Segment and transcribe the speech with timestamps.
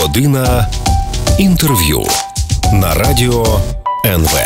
[0.00, 0.68] Година
[1.38, 2.04] інтерв'ю
[2.72, 3.60] на радіо
[4.06, 4.38] НВ.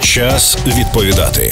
[0.00, 1.50] Час відповідати.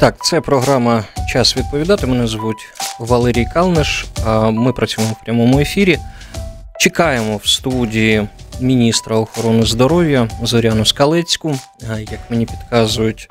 [0.00, 2.06] Так, це програма Час відповідати.
[2.06, 2.66] Мене звуть
[3.00, 4.06] Валерій Калниш.
[4.50, 5.98] Ми працюємо в прямому ефірі.
[6.78, 8.28] Чекаємо в студії
[8.60, 11.58] міністра охорони здоров'я Зоряну Скалецьку.
[11.98, 13.28] Як мені підказують,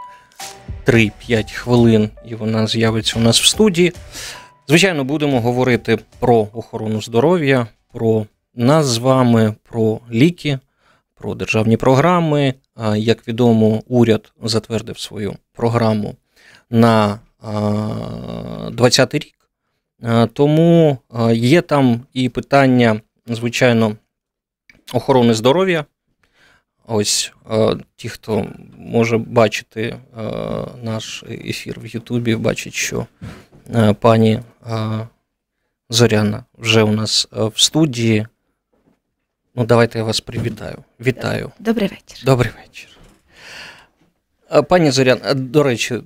[0.86, 3.94] 3-5 хвилин, і вона з'явиться у нас в студії.
[4.68, 8.26] Звичайно, будемо говорити про охорону здоров'я, про
[8.56, 10.60] нас з вами, про ліки,
[11.16, 12.54] про державні програми.
[12.96, 16.16] Як відомо, уряд затвердив свою програму
[16.70, 19.34] на 2020 рік.
[20.34, 20.98] Тому
[21.34, 23.96] є там і питання, звичайно,
[24.94, 25.86] охорони здоров'я.
[26.88, 27.34] Ось
[27.96, 29.96] ті, хто може бачити
[30.84, 33.06] наш ефір в Ютубі, бачить, що
[34.00, 34.40] пані
[35.90, 38.28] Зоряна вже у нас в студії.
[39.56, 40.78] Ну, давайте я вас привітаю.
[41.00, 41.52] Вітаю.
[41.60, 42.26] Добрий вечір.
[42.26, 42.90] Добрий вечір.
[44.70, 46.00] Пані Зорян, до речі,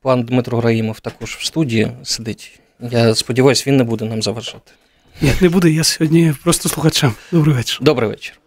[0.00, 2.60] пан Дмитро Граїмов також в студії сидить.
[2.80, 4.72] Я сподіваюся, він не буде нам заважати.
[5.20, 5.70] Ні, не буде.
[5.70, 7.14] Я сьогодні просто слухачам.
[7.32, 7.78] Добрий вечір.
[7.82, 8.40] Добрий вечір.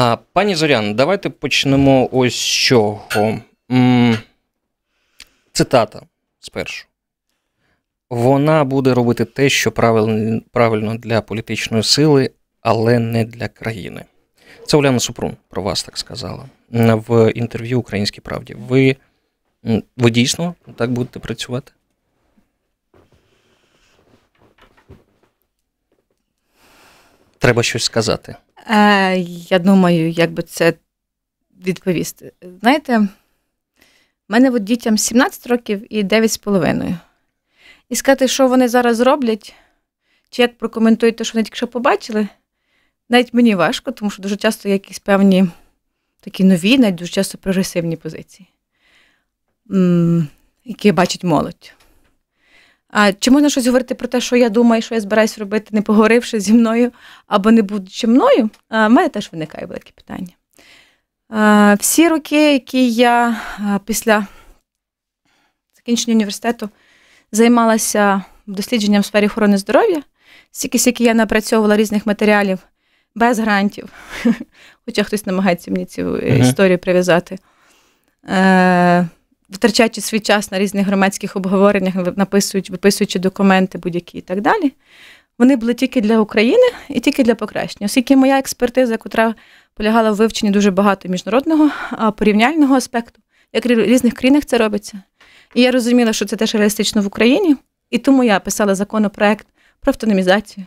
[0.00, 3.38] А, Пані Зорян, давайте почнемо ось з чого.
[5.52, 6.02] Цитата
[6.40, 6.86] спершу.
[8.10, 9.72] Вона буде робити те, що
[10.52, 14.04] правильно для політичної сили, але не для країни.
[14.66, 18.54] Це Уляна Супрун про вас так сказала в інтерв'ю Українській правді.
[18.54, 18.96] Ви,
[19.96, 21.72] ви дійсно так будете працювати?
[27.38, 28.36] Треба щось сказати.
[28.68, 29.18] Е,
[29.50, 30.74] Я думаю, як би це
[31.66, 32.32] відповісти.
[32.60, 33.08] Знаєте, в
[34.28, 36.98] мене от дітям 17 років і 9,5.
[37.88, 39.54] І сказати, що вони зараз роблять,
[40.30, 42.28] чи як прокоментують те, що вони тільки що побачили,
[43.08, 45.48] навіть мені важко, тому що дуже часто якісь певні
[46.20, 48.48] такі нові, навіть дуже часто прогресивні позиції,
[50.64, 51.77] які бачить молодь.
[52.90, 55.82] А Чи можна щось говорити про те, що я думаю, що я збираюсь робити, не
[55.82, 56.92] поговоривши зі мною
[57.26, 58.50] або не будучи мною?
[58.68, 60.32] А, в мене теж виникає велике питання.
[61.28, 63.40] А, всі роки, які я
[63.84, 64.26] після
[65.76, 66.68] закінчення університету
[67.32, 70.02] займалася дослідженням в сфері охорони здоров'я,
[70.50, 72.58] стільки, скільки я напрацьовувала різних матеріалів
[73.14, 73.92] без грантів,
[74.86, 76.40] хоча хтось намагається мені цю uh-huh.
[76.40, 77.38] історію прив'язати.
[79.50, 84.72] Втрачаючи свій час на різних громадських обговореннях, написують, виписуючи документи будь-які і так далі.
[85.38, 87.86] Вони були тільки для України і тільки для покращення.
[87.86, 89.34] Оскільки моя експертиза, яка
[89.74, 91.70] полягала в вивченні дуже багато міжнародного
[92.16, 93.20] порівняльного аспекту,
[93.52, 95.02] як в різних країнах це робиться.
[95.54, 97.56] І я розуміла, що це теж реалістично в Україні,
[97.90, 99.46] і тому я писала законопроект
[99.80, 100.66] про автономізацію.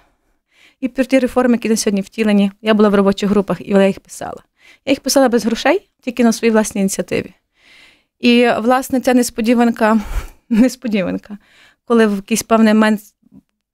[0.79, 3.87] І про ті реформи, які на сьогодні втілені, я була в робочих групах і я
[3.87, 4.43] їх писала.
[4.85, 7.33] Я їх писала без грошей, тільки на своїй власній ініціативі.
[8.21, 9.99] І, власне, ця несподіванка,
[10.49, 11.37] несподіванка,
[11.85, 13.01] коли в якийсь певний момент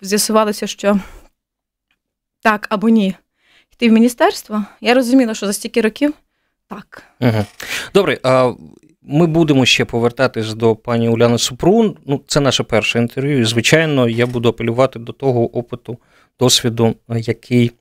[0.01, 0.99] з'ясувалося, що
[2.41, 3.15] так або ні,
[3.73, 6.13] йти в міністерство, я розуміла, що за стільки років
[6.69, 7.03] так.
[7.19, 7.45] Угу.
[7.93, 8.53] Добре, а
[9.01, 11.97] ми будемо ще повертатись до пані Уляни Супрун.
[12.05, 13.41] Ну, це наше перше інтерв'ю.
[13.41, 15.97] І, звичайно, я буду апелювати до того опиту,
[16.39, 17.71] досвіду, який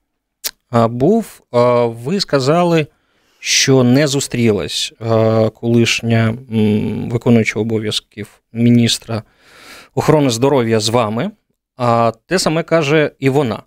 [0.72, 1.41] був.
[1.83, 2.87] Ви сказали
[3.47, 6.34] що не зустрілась е, колишня
[7.11, 9.23] виконуюча обов'язків міністра
[9.95, 11.31] охорони здоров'я з вами,
[11.77, 13.62] а те саме каже і вона.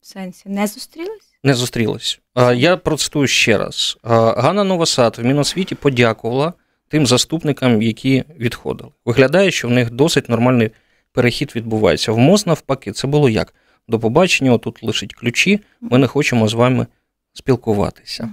[0.00, 1.36] В сенсі, не зустрілась?
[1.42, 2.20] Не зустрілась.
[2.54, 6.52] Я процитую ще раз: Ганна Новосад в Міносвіті подякувала
[6.88, 8.90] тим заступникам, які відходили.
[9.04, 10.70] Виглядає, що в них досить нормальний
[11.12, 12.12] перехід відбувається.
[12.12, 13.54] В МОЗ навпаки, це було як?
[13.88, 15.60] До побачення, тут лишить ключі.
[15.80, 16.86] Ми не хочемо з вами
[17.32, 18.30] спілкуватися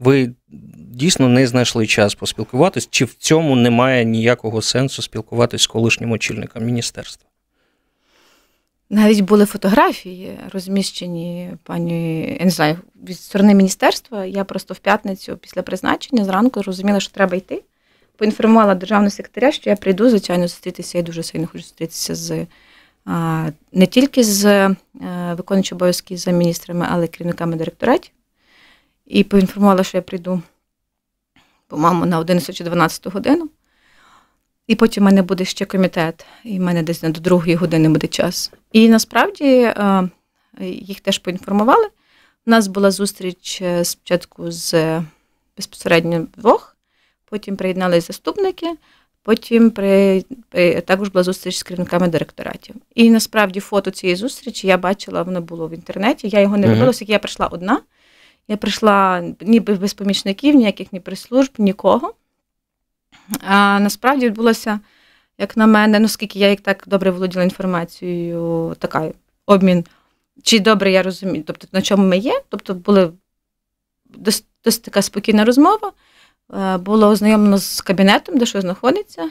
[0.00, 0.32] ви
[0.92, 6.64] дійсно не знайшли час поспілкуватись, чи в цьому немає ніякого сенсу спілкуватись з колишнім очільником
[6.64, 7.26] міністерства?
[8.90, 14.24] Навіть були фотографії, розміщені пані я не знаю, від сторони міністерства.
[14.24, 17.62] Я просто в п'ятницю після призначення зранку розуміла, що треба йти.
[18.16, 20.98] Поінформувала державного секретаря, що я прийду, звичайно, зустрітися.
[20.98, 22.46] Я дуже сильно хочу зустрітися з
[23.72, 24.76] не тільки з е,
[25.36, 28.12] виконуючими обов'язки за міністрами, але й керівниками директоратів
[29.10, 30.42] і поінформувала, що я прийду,
[31.66, 33.50] по-моєму, на 11 чи 12 годину.
[34.66, 38.06] І потім в мене буде ще комітет, і в мене десь до другої години буде
[38.06, 38.52] час.
[38.72, 40.08] І насправді е,
[40.60, 41.86] їх теж поінформували.
[42.46, 45.00] У нас була зустріч е, спочатку з
[45.56, 46.76] безпосередньо двох,
[47.24, 48.66] потім приєдналися заступники.
[49.22, 50.22] Потім при,
[50.86, 52.74] також була зустріч з керівниками директоратів.
[52.94, 56.28] І насправді фото цієї зустрічі я бачила, воно було в інтернеті.
[56.28, 57.80] Я його не робила, оскільки я прийшла одна.
[58.48, 62.14] Я прийшла ніби без помічників, ніяких ні прес-служб, нікого.
[63.48, 64.80] А насправді відбулося,
[65.38, 69.12] як на мене, ну скільки я як так добре володіла інформацією, така
[69.46, 69.84] обмін,
[70.42, 72.42] чи добре я розумію, тобто на чому ми є.
[72.48, 73.12] Тобто була
[74.18, 75.92] дос- досить така спокійна розмова.
[76.54, 79.30] Е, Було ознайомлено з кабінетом, де що знаходиться.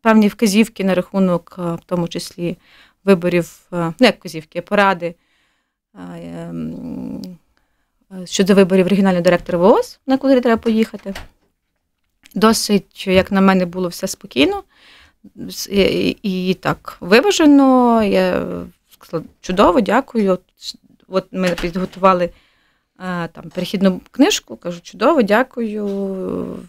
[0.00, 2.56] Певні вказівки на рахунок, е, в тому числі
[3.04, 5.14] виборів, е, ну як вказівки, поради
[8.24, 11.14] щодо виборів регіонального директора ВООЗ, на куди треба поїхати.
[12.34, 14.62] Досить, як на мене, було все спокійно
[15.70, 18.02] і, і, так виважено.
[18.02, 18.46] Я
[18.90, 20.32] сказала, чудово, дякую.
[20.32, 20.42] От,
[21.08, 22.30] от ми підготували
[23.32, 25.84] там перехідну книжку, кажу, чудово, дякую.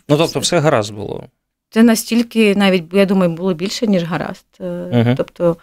[0.10, 1.24] Ну, тобто, все гаразд було.
[1.70, 4.46] Це настільки, навіть, я думаю, було більше, ніж гаразд.
[4.60, 5.16] Мгм.
[5.18, 5.58] Тобто,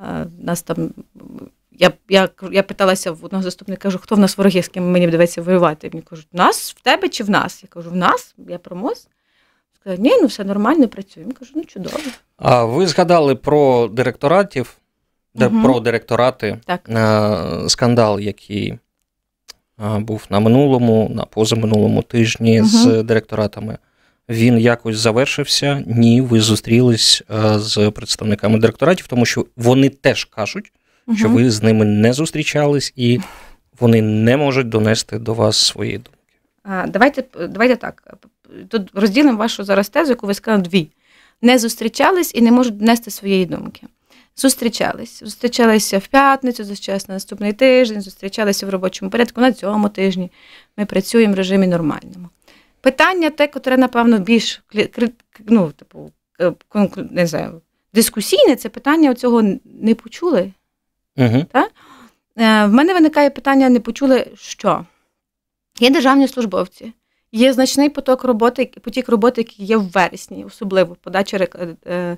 [0.00, 0.90] е, нас там.
[1.78, 5.06] Я, я, я питалася в одного заступника, кажу, хто в нас вороги, з ким мені
[5.06, 5.90] доведеться воювати.
[5.92, 7.62] Мені кажуть, в нас, в тебе чи в нас?
[7.62, 9.08] Я кажу, в нас, я про МОЗ.
[9.80, 11.32] Сказали, ні, ну все нормально, працюємо.
[11.38, 11.96] Кажу, ну чудово.
[12.36, 14.76] А ви згадали про директоратів,
[15.34, 15.62] Мгм.
[15.62, 16.88] про директорати, Так.
[16.88, 18.68] е, скандал, який
[19.84, 22.68] е, був на минулому, на позаминулому тижні Мгм.
[22.68, 23.78] з директоратами.
[24.28, 25.82] Він якось завершився.
[25.86, 30.72] Ні, ви зустрілись е, з представниками директоратів, тому що вони теж кажуть,
[31.14, 33.20] що ви з ними не зустрічались і
[33.80, 36.10] вони не можуть донести до вас свої думки.
[36.62, 38.18] А, Давайте, давайте так.
[38.68, 40.88] Тут розділимо вашу зараз тезу, яку ви сказали дві.
[41.42, 43.86] Не зустрічались і не можуть донести своєї думки.
[44.36, 45.20] Зустрічались.
[45.20, 50.30] Зустрічалися в п'ятницю, зустрічалися на наступний тиждень, зустрічалися в робочому порядку на цьому тижні.
[50.76, 52.28] Ми працюємо в режимі нормальному.
[52.80, 54.62] Питання те, котре, напевно, більш
[55.46, 56.52] ну, типу, е,
[57.10, 57.60] не знаю,
[57.94, 60.52] дискусійне, це питання цього не почули.
[61.16, 61.44] Угу.
[61.54, 64.84] Е, В мене виникає питання: не почули, що
[65.80, 66.92] є державні службовці,
[67.32, 71.48] є значний поток роботи, потік роботи, який є в вересні, особливо подача
[71.86, 72.16] е,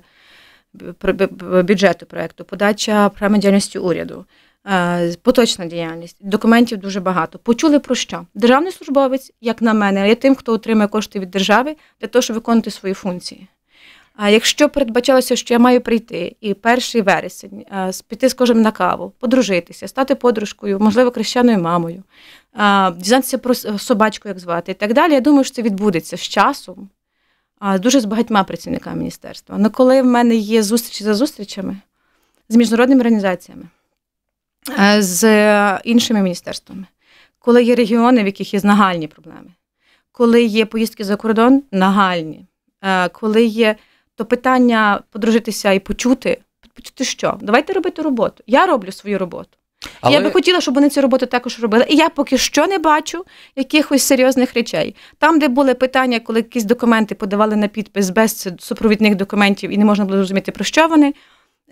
[0.73, 4.25] б- бюджету проекту, подача програми діяльності уряду,
[4.67, 6.17] е, поточна діяльність.
[6.21, 7.39] Документів дуже багато.
[7.39, 8.25] Почули про що?
[8.33, 12.33] Державний службовець, як на мене, є тим, хто отримує кошти від держави для того, щоб
[12.35, 13.47] виконувати свої функції.
[14.21, 18.71] А якщо передбачалося, що я маю прийти і перший вересень е, з- піти, скажімо, на
[18.71, 22.03] каву, подружитися, стати подружкою, можливо, хрещеною мамою,
[22.97, 26.89] дізнатися про собачку, як звати, і так далі, я думаю, що це відбудеться з часом,
[27.79, 29.55] дуже з багатьма працівниками міністерства.
[29.59, 31.77] Але коли в мене є зустрічі за зустрічами
[32.49, 33.63] з міжнародними організаціями,
[34.79, 35.23] е, з
[35.83, 36.85] іншими міністерствами,
[37.39, 39.49] коли є регіони, в яких є нагальні проблеми,
[40.11, 42.45] коли є поїздки за кордон, нагальні,
[42.81, 43.75] е, коли є
[44.19, 46.41] то питання подружитися і почути.
[46.73, 47.37] Почути що?
[47.41, 48.43] Давайте робити роботу.
[48.47, 49.49] Я роблю свою роботу.
[50.01, 50.13] Але...
[50.13, 51.85] Я би хотіла, щоб вони цю роботу також робили.
[51.89, 53.25] І я поки що не бачу
[53.55, 54.95] якихось серйозних речей.
[55.17, 59.85] Там, де були питання, коли якісь документи подавали на підпис без супровідних документів і не
[59.85, 61.13] можна було зрозуміти, про що вони,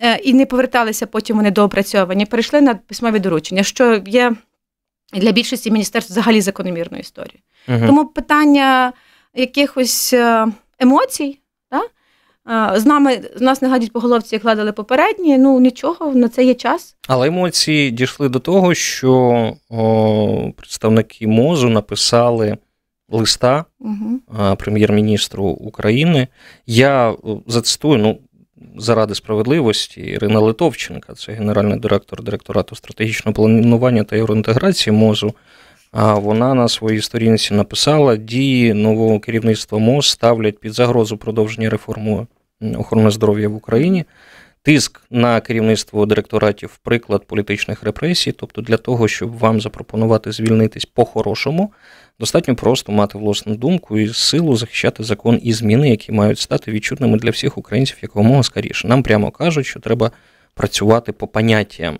[0.02, 4.32] е, і не поверталися потім вони доопрацьовані, перейшли на письмові доручення, що є
[5.12, 7.42] для більшості міністерств взагалі закономірною історією.
[7.68, 7.86] Мгм.
[7.86, 8.92] Тому питання
[9.34, 10.46] якихось е,
[10.78, 11.38] емоцій,
[12.74, 15.38] з нами з нас не гадять по головці, як гладили попередні.
[15.38, 16.96] Ну нічого, на це є час.
[17.08, 22.56] Але емоції дійшли до того, що о, представники МОЗу написали
[23.10, 24.56] листа Угу.
[24.56, 26.28] прем'єр-міністру України.
[26.66, 27.14] Я
[27.46, 28.18] зацитую, ну,
[28.76, 35.34] заради справедливості, Ірина Литовченка, це генеральний директор директорату стратегічного планування та євроінтеграції МОЗу.
[35.92, 42.26] А вона на своїй сторінці написала: дії нового керівництва МОЗ ставлять під загрозу продовження реформи
[42.60, 44.04] охорони здоров'я в Україні.
[44.62, 51.72] Тиск на керівництво директоратів приклад політичних репресій, тобто для того, щоб вам запропонувати звільнитись по-хорошому,
[52.20, 57.18] достатньо просто мати власну думку і силу захищати закон і зміни, які мають стати відчутними
[57.18, 58.88] для всіх українців якомога скоріше.
[58.88, 60.10] Нам прямо кажуть, що треба
[60.54, 61.98] працювати по поняттям.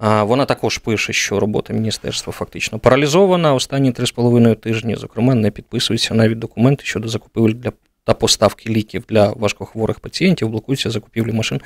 [0.00, 3.54] Вона також пише, що робота міністерства фактично паралізована.
[3.54, 7.72] Останні три з половиною тижні, зокрема, не підписуються навіть документи щодо закупівель для
[8.04, 11.60] та поставки ліків для важкохворих пацієнтів, блокуються закупівлі машин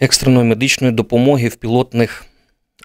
[0.00, 2.24] екстреної медичної допомоги в пілотних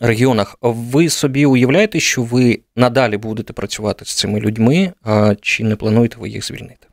[0.02, 0.58] регіонах.
[0.62, 4.94] Ви собі уявляєте, що ви надалі будете працювати з цими людьми,
[5.42, 6.88] чи не плануєте ви їх звільнити?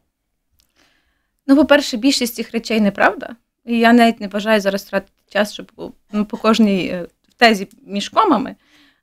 [1.46, 3.36] Ну, по-перше, більшість цих речей неправда.
[3.64, 5.72] І я навіть не бажаю зараз тратити час, щоб
[6.12, 8.56] ну, по кожній е, тезі між комами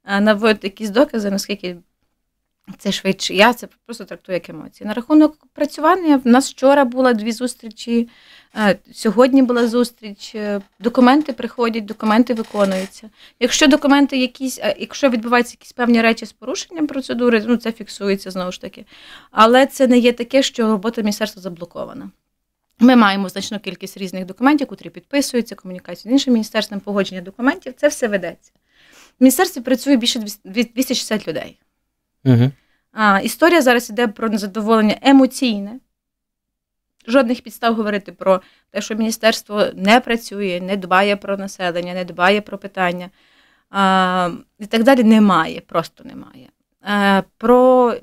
[0.05, 1.77] е, наводити якісь докази, наскільки
[2.77, 3.33] Це швидше.
[3.33, 4.87] Я це просто трактую як емоції.
[4.87, 8.09] На рахунок працювання в нас вчора була дві зустрічі,
[8.55, 10.35] е, сьогодні була зустріч.
[10.35, 13.09] е, Документи приходять, документи виконуються.
[13.39, 18.31] Якщо документи якісь, е, якщо відбуваються якісь певні речі з порушенням процедури, ну це фіксується
[18.31, 18.85] знову ж таки.
[19.31, 22.09] Але це не є таке, що робота міністерства заблокована.
[22.79, 27.73] Ми маємо значну кількість різних документів, які підписуються, комунікацію з іншим міністерством, погодження документів.
[27.77, 28.51] Це все ведеться.
[29.19, 31.57] В міністерстві працює більше 260 людей.
[32.25, 32.51] Угу.
[32.91, 35.79] А, історія зараз іде про незадоволення емоційне.
[37.07, 42.41] Жодних підстав говорити про те, що міністерство не працює, не дбає про населення, не дбає
[42.41, 43.09] про питання.
[43.69, 46.49] А, і так далі немає, просто немає.
[46.81, 47.95] А, про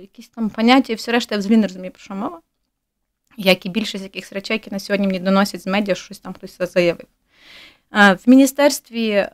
[0.00, 2.40] якісь там поняття і все решта я взагалі не розумію, про що мова.
[3.36, 6.32] Як і більшість якихось речей, які на сьогодні мені доносять з медіа, що щось там
[6.32, 7.06] хтось заявив.
[7.90, 9.28] А, в міністерстві.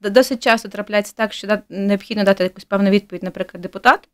[0.00, 4.08] Досить часто трапляється так, що необхідно дати якусь певну відповідь, наприклад, депутат,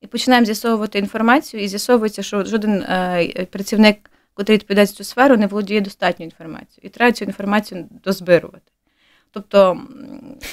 [0.00, 5.36] і починаємо з'ясовувати інформацію, і з'ясовується, що жоден е, працівник, який відповідає за цю сферу,
[5.36, 6.80] не володіє достатньою інформацією.
[6.82, 8.72] І треба цю інформацію дозбирувати.
[9.30, 9.80] Тобто,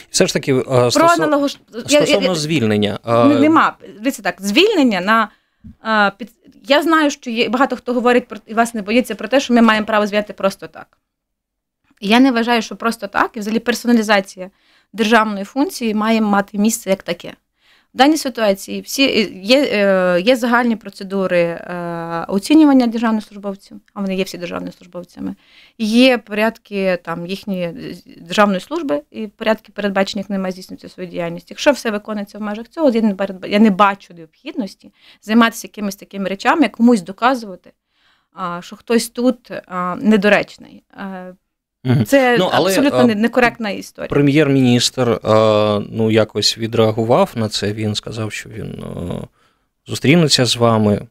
[0.10, 1.22] все ж таки, про стосов...
[1.22, 1.50] аналогу...
[1.50, 3.00] стосовно я, звільнення.
[3.39, 3.77] Нема.
[4.00, 6.12] Дивіться так, звільнення на.
[6.18, 6.32] Під...
[6.63, 9.53] Я знаю, що є багато хто говорить про і вас не боїться про те, що
[9.53, 10.98] ми маємо право звільняти просто так.
[12.06, 14.50] Я не вважаю, що просто так, і взагалі персоналізація
[14.94, 17.34] державної функції має мати місце як таке.
[17.94, 19.62] В даній ситуації всі є
[20.26, 21.66] є загальні процедури
[22.28, 25.36] оцінювання державних службовців, а вони є всі державними службовцями.
[25.78, 31.52] Є порядки там їхньої державної служби і порядки передбачені, як немає здійснювати свою діяльність.
[31.52, 33.16] Якщо все виконується в межах цього, я не
[33.48, 37.72] я не бачу необхідності займатися якимись такими речами, комусь доказувати,
[38.60, 39.52] що хтось тут
[39.98, 40.84] недоречний.
[42.06, 44.10] Це ну, але, абсолютно некоректна історія.
[44.10, 45.20] Прем'єр-міністр
[45.92, 47.74] ну, якось відреагував на це.
[47.74, 48.84] Він сказав, що він
[49.88, 51.08] зустрінеться з вами,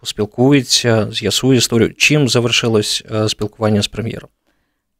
[0.00, 1.94] поспілкується, з'ясує історію.
[1.94, 4.30] Чим завершилось спілкування з прем'єром?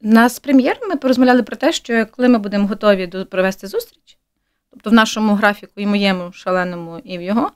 [0.00, 4.19] Нас з прем'єром ми порозмовляли про те, що коли ми будемо готові до провести зустріч,
[4.71, 7.50] тобто в нашому графіку, і моєму шаленому, і в його,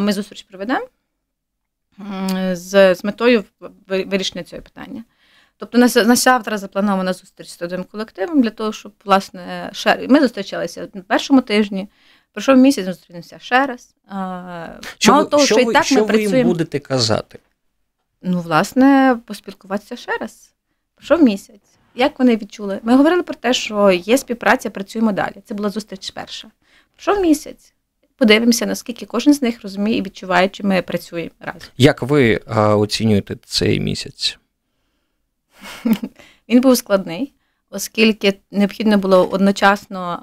[0.00, 0.86] ми зустріч проведемо
[2.52, 3.44] з, з метою
[3.88, 5.04] вирішення цього питання.
[5.58, 10.20] Тобто на, на завтра запланована зустріч з трудовим колективом для того, щоб власне ще ми
[10.20, 11.88] зустрічалися на першому тижні.
[12.32, 13.94] Пройшов місяць, ми зустрінемося ще раз.
[14.98, 16.36] Що Мало ви, того, що, що і так що ми ви працюємо.
[16.36, 17.38] їм будете казати?
[18.22, 20.54] Ну, власне, поспілкуватися ще раз.
[20.94, 21.60] Пройшов місяць.
[21.94, 22.80] Як вони відчули?
[22.82, 25.34] Ми говорили про те, що є співпраця, працюємо далі.
[25.44, 26.48] Це була зустріч перша.
[26.96, 27.72] Пройшов місяць.
[28.16, 31.68] Подивимося, наскільки кожен з них розуміє і відчуває, чи ми працюємо разом.
[31.76, 34.38] Як ви а, оцінюєте цей місяць?
[36.48, 37.34] Він був складний,
[37.70, 40.22] оскільки необхідно було одночасно,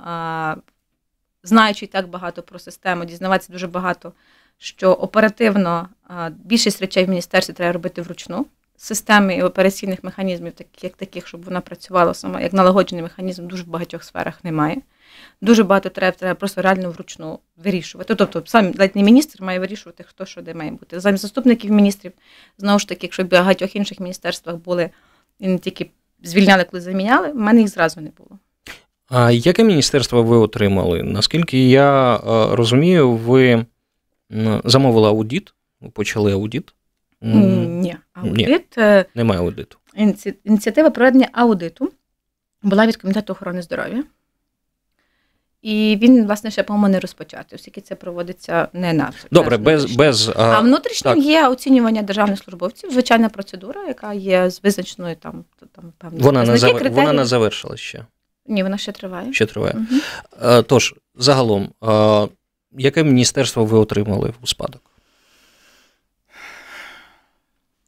[1.43, 4.13] знаючи так багато про систему, дізнаватися дуже багато,
[4.57, 5.89] що оперативно
[6.29, 8.45] більшість речей в міністерстві треба робити вручну.
[8.77, 13.67] Системи і операційних механізмів, як таких, щоб вона працювала сама, як налагоджений механізм, дуже в
[13.67, 14.81] багатьох сферах немає.
[15.41, 18.15] Дуже багато треба треба просто реально вручну вирішувати.
[18.15, 20.99] Тобто, сам ледь не міністр має вирішувати, хто що де має бути.
[20.99, 22.11] Замість заступників міністрів,
[22.57, 24.89] знову ж таки, якщо в багатьох інших міністерствах були
[25.39, 25.89] і не тільки
[26.23, 28.39] звільняли, коли заміняли, в мене їх зразу не було.
[29.09, 31.03] А яке міністерство ви отримали?
[31.03, 32.17] Наскільки я
[32.51, 33.65] розумію, ви
[34.63, 35.53] замовили аудит,
[35.93, 36.73] почали аудит?
[37.21, 38.47] Ні, аудит.
[38.47, 39.77] Ні, е, Немає аудиту.
[40.43, 41.91] Ініціатива проведення аудиту
[42.63, 44.03] була від Комітету охорони здоров'я.
[45.63, 50.29] І він, власне, ще, по-моєму, не розпочатий, оскільки це проводиться не на добре, без без
[50.29, 51.23] а, а внутрішнім так.
[51.23, 56.57] є оцінювання державних службовців, звичайна процедура, яка є з визначеною там там певні вона не
[56.57, 56.91] зав...
[56.91, 58.05] вона не завершила ще.
[58.45, 59.33] Ні, вона ще триває.
[59.33, 59.75] Ще триває.
[59.75, 60.63] Угу.
[60.63, 61.69] Тож, загалом,
[62.71, 64.81] яке міністерство ви отримали у спадок?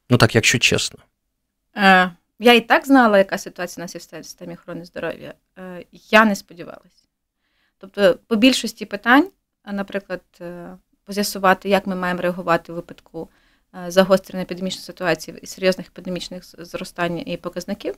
[0.10, 1.00] Ну так, якщо чесно.
[1.78, 5.34] Е, Я і так знала, яка ситуація у нас є в системі охорони здоров'я.
[5.58, 7.05] Е, Я не сподівалася.
[7.78, 9.30] Тобто, по більшості питань,
[9.66, 13.30] наприклад, е, поз'ясувати, як ми маємо реагувати у випадку
[13.86, 17.96] е, загострення епідемічної ситуації і серйозних епідемічних зростань і показників.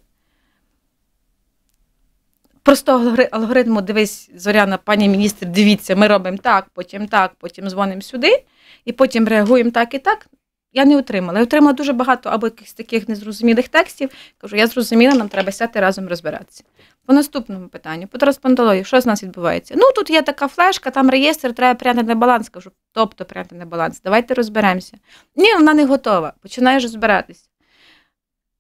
[2.64, 8.44] Простого алгоритму, дивись, Зоряна, пані міністр, дивіться, ми робимо так, потім так, потім дзвонимо сюди,
[8.86, 10.28] і потім реагуємо так і так.
[10.74, 11.40] Я не отримала.
[11.40, 14.10] Я отримала дуже багато або якихось таких незрозумілих текстів.
[14.38, 16.64] Кажу, я зрозуміла, нам треба сяти разом розбиратися.
[17.06, 19.74] По наступному питанню, по трансплантології, що з нас відбувається?
[19.78, 22.50] Ну, тут є така флешка, там реєстр, треба пряти на баланс.
[22.50, 24.02] Кажу, тобто пряти на баланс.
[24.02, 24.98] Давайте розберемося.
[25.36, 26.34] Ні, вона не готова.
[26.42, 27.50] Починаєш розбиратися.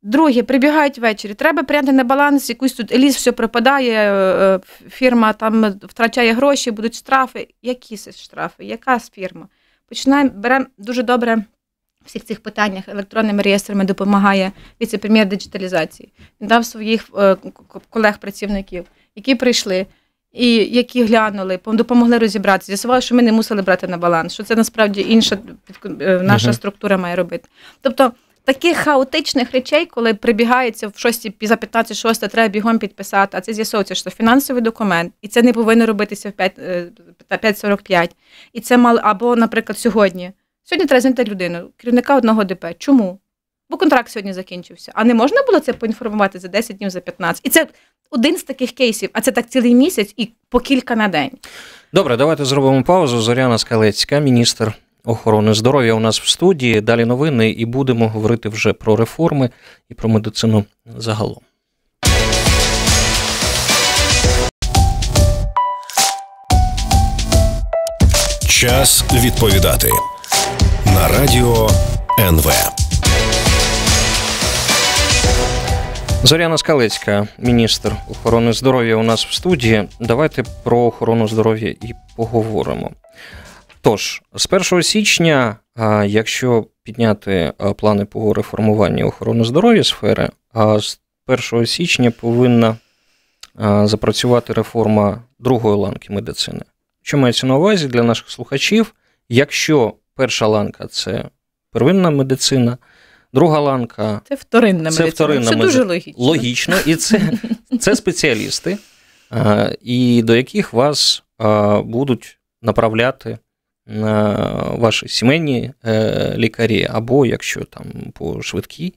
[0.01, 1.33] Друге, прибігають ввечері.
[1.33, 4.59] Треба прийняти на баланс, якусь тут ліс все пропадає, е,
[4.89, 7.47] фірма там втрачає гроші, будуть штрафи.
[7.61, 8.65] Які це штрафи?
[8.65, 9.47] Яка фірма?
[9.89, 11.43] Починаємо, беремо дуже добре
[12.07, 16.09] всіх цих питаннях електронними реєстрами допомагає віце-прем'єр диджиталізації.
[16.41, 17.35] Він дав своїх е,
[17.89, 18.85] колег-працівників,
[19.15, 19.85] які прийшли.
[20.33, 24.55] І які глянули, допомогли розібратися, з'ясували, що ми не мусили брати на баланс, що це
[24.55, 25.37] насправді інша
[26.01, 27.49] е, наша структура має робити.
[27.81, 28.11] Тобто
[28.47, 33.53] таких хаотичних речей, коли прибігається в 6 за 15 6 треба бігом підписати, а це
[33.53, 38.03] з'ясовується, що фінансовий документ, і це не повинно робитися в 5.45.
[38.03, 38.09] Е,
[38.53, 40.31] і це мало, або, наприклад, сьогодні.
[40.69, 42.65] Сьогодні треба знайти людину, керівника одного ДП.
[42.77, 43.19] Чому?
[43.69, 44.91] Бо контракт сьогодні закінчився.
[44.95, 47.45] А не можна було це поінформувати за 10 днів, за 15?
[47.45, 47.67] І це
[48.11, 51.31] один з таких кейсів, а це так цілий місяць і по кілька на день.
[51.93, 53.21] Добре, давайте зробимо паузу.
[53.21, 54.73] Зоряна Скалецька, міністр
[55.05, 56.81] охорони здоров'я у нас в студії.
[56.81, 59.49] Далі новини, і будемо говорити вже про реформи
[59.89, 60.65] і про медицину
[60.97, 61.41] загалом.
[68.49, 69.89] Час відповідати
[70.93, 71.69] на радіо
[72.19, 72.51] НВ.
[76.23, 79.87] Зоряна Скалецька, міністр охорони здоров'я, у нас в студії.
[79.99, 82.91] Давайте про охорону здоров'я і поговоримо.
[83.81, 85.55] Тож, з 1 січня,
[86.05, 90.29] якщо підняти плани по реформуванню охорони здоров'я сфери,
[90.79, 90.99] з
[91.51, 92.77] 1 січня повинна
[93.83, 96.61] запрацювати реформа другої ланки медицини.
[97.03, 98.93] Що мається на увазі для наших слухачів?
[99.29, 101.25] Якщо перша ланка це
[101.71, 102.77] первинна медицина,
[103.33, 105.09] друга ланка це вторинна це медицина.
[105.09, 105.83] Вторинна це медицина.
[105.83, 106.23] дуже логічно.
[106.25, 107.31] Логічно, і це,
[107.79, 108.77] це спеціалісти,
[109.81, 111.23] і до яких вас
[111.83, 113.37] будуть направляти
[114.77, 118.93] ваші сімейні е, лікарі, або якщо там по швидкій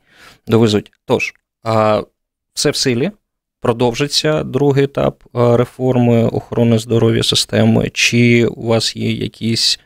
[0.47, 0.93] довезуть.
[1.05, 1.35] Тож,
[2.55, 3.11] все в силі.
[3.63, 9.81] Продовжиться другий етап реформи охорони здоров'я системи, чи у вас є якісь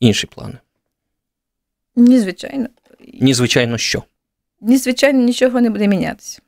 [0.00, 0.58] інші плани?
[1.98, 2.66] Ні, звичайно.
[3.20, 4.02] Ні, звичайно, що?
[4.60, 6.42] Ні, звичайно, нічого не буде мінятися.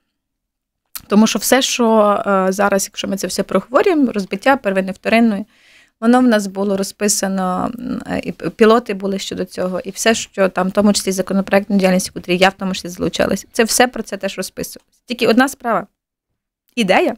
[1.06, 5.44] Тому що все, що е, зараз, якщо ми це все проговорюємо, розбиття первинної вторинної,
[6.00, 7.70] Воно в нас було розписано,
[8.22, 12.36] і пілоти були щодо цього, і все, що там, в тому числі законопроектну діяльність, котрі
[12.36, 15.00] я в тому числі залучалася, це все про це теж розписувалося.
[15.06, 15.86] Тільки одна справа
[16.74, 17.16] ідея,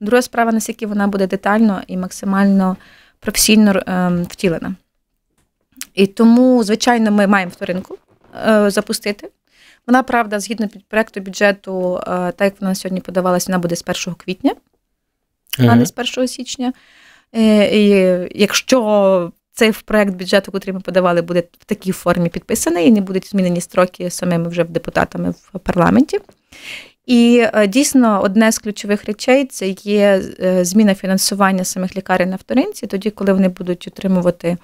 [0.00, 2.76] друга справа, наскільки вона буде детально і максимально
[3.20, 4.74] професійно ем, втілена.
[5.94, 7.96] І тому, звичайно, ми маємо вторинку
[8.48, 9.28] е, запустити.
[9.86, 13.84] Вона, правда, згідно під проекту бюджету, е, так як вона сьогодні подавалася, вона буде з
[14.06, 14.54] 1 квітня,
[15.58, 16.72] а не з 1 січня.
[17.34, 17.88] Е, і
[18.40, 23.30] Якщо цей проект бюджету, який ми подавали, буде в такій формі підписаний, і не будуть
[23.30, 26.18] змінені строки самими вже депутатами в парламенті.
[27.06, 30.22] І дійсно одне з ключових речей це є
[30.64, 34.56] зміна фінансування самих лікарень на вторинці, тоді, коли вони будуть отримувати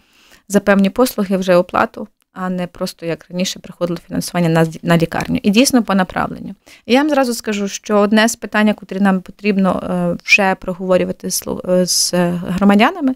[0.48, 2.08] за певні послуги вже оплату
[2.40, 5.40] а не просто як раніше приходило фінансування на на лікарню.
[5.42, 6.54] І дійсно по направленню.
[6.87, 11.87] Я вам зразу скажу, що одне з питань, яке нам потрібно е, вже проговорювати е,
[11.87, 13.14] з громадянами,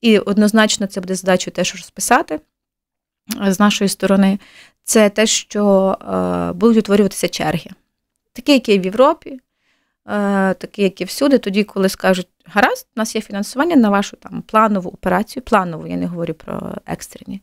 [0.00, 2.40] і однозначно це буде задачою теж розписати
[3.46, 4.38] е, з нашої сторони,
[4.84, 5.96] це те, що
[6.54, 7.70] будуть утворюватися черги.
[8.32, 9.40] Такі, які в Європі,
[10.54, 14.90] такі, які всюди, тоді, коли скажуть, гаразд, у нас є фінансування на вашу там планову
[14.90, 17.40] операцію, планову, я не говорю про екстрені.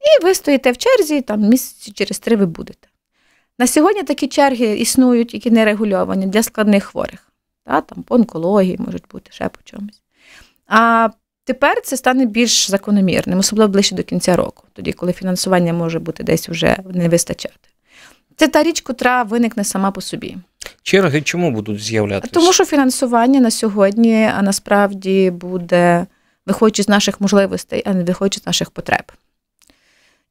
[0.00, 2.88] І ви стоїте в черзі, там місяці через три ви будете.
[3.58, 7.32] На сьогодні такі черги існують, які не регульовані для складних хворих.
[7.64, 10.02] Та, там По онкології можуть бути, ще по чомусь.
[10.66, 11.08] А
[11.44, 16.22] тепер це стане більш закономірним, особливо ближче до кінця року, тоді, коли фінансування може бути
[16.22, 17.68] десь вже не вистачати.
[18.36, 20.36] Це та річ, котра виникне сама по собі.
[20.82, 22.34] Черги чому будуть з'являтися?
[22.34, 26.06] Тому що фінансування на сьогодні насправді буде
[26.46, 29.12] виходячи з наших можливостей, а не виходячи з наших потреб.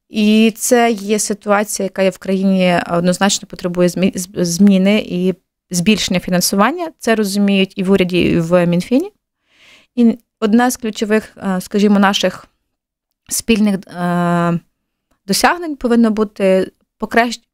[0.08, 3.88] І це є ситуація, яка є в країні однозначно потребує
[4.34, 5.34] зміни і
[5.70, 6.92] збільшення фінансування.
[6.98, 9.12] Це розуміють і в уряді, і в Мінфіні.
[9.94, 12.46] І одна з ключових, е, скажімо, наших
[13.28, 14.60] спільних е,
[15.26, 16.72] досягнень повинно бути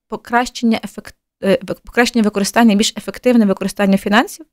[0.09, 1.22] покращення ефект, е,
[1.85, 4.47] покращення використання, більш ефективне використання фінансів.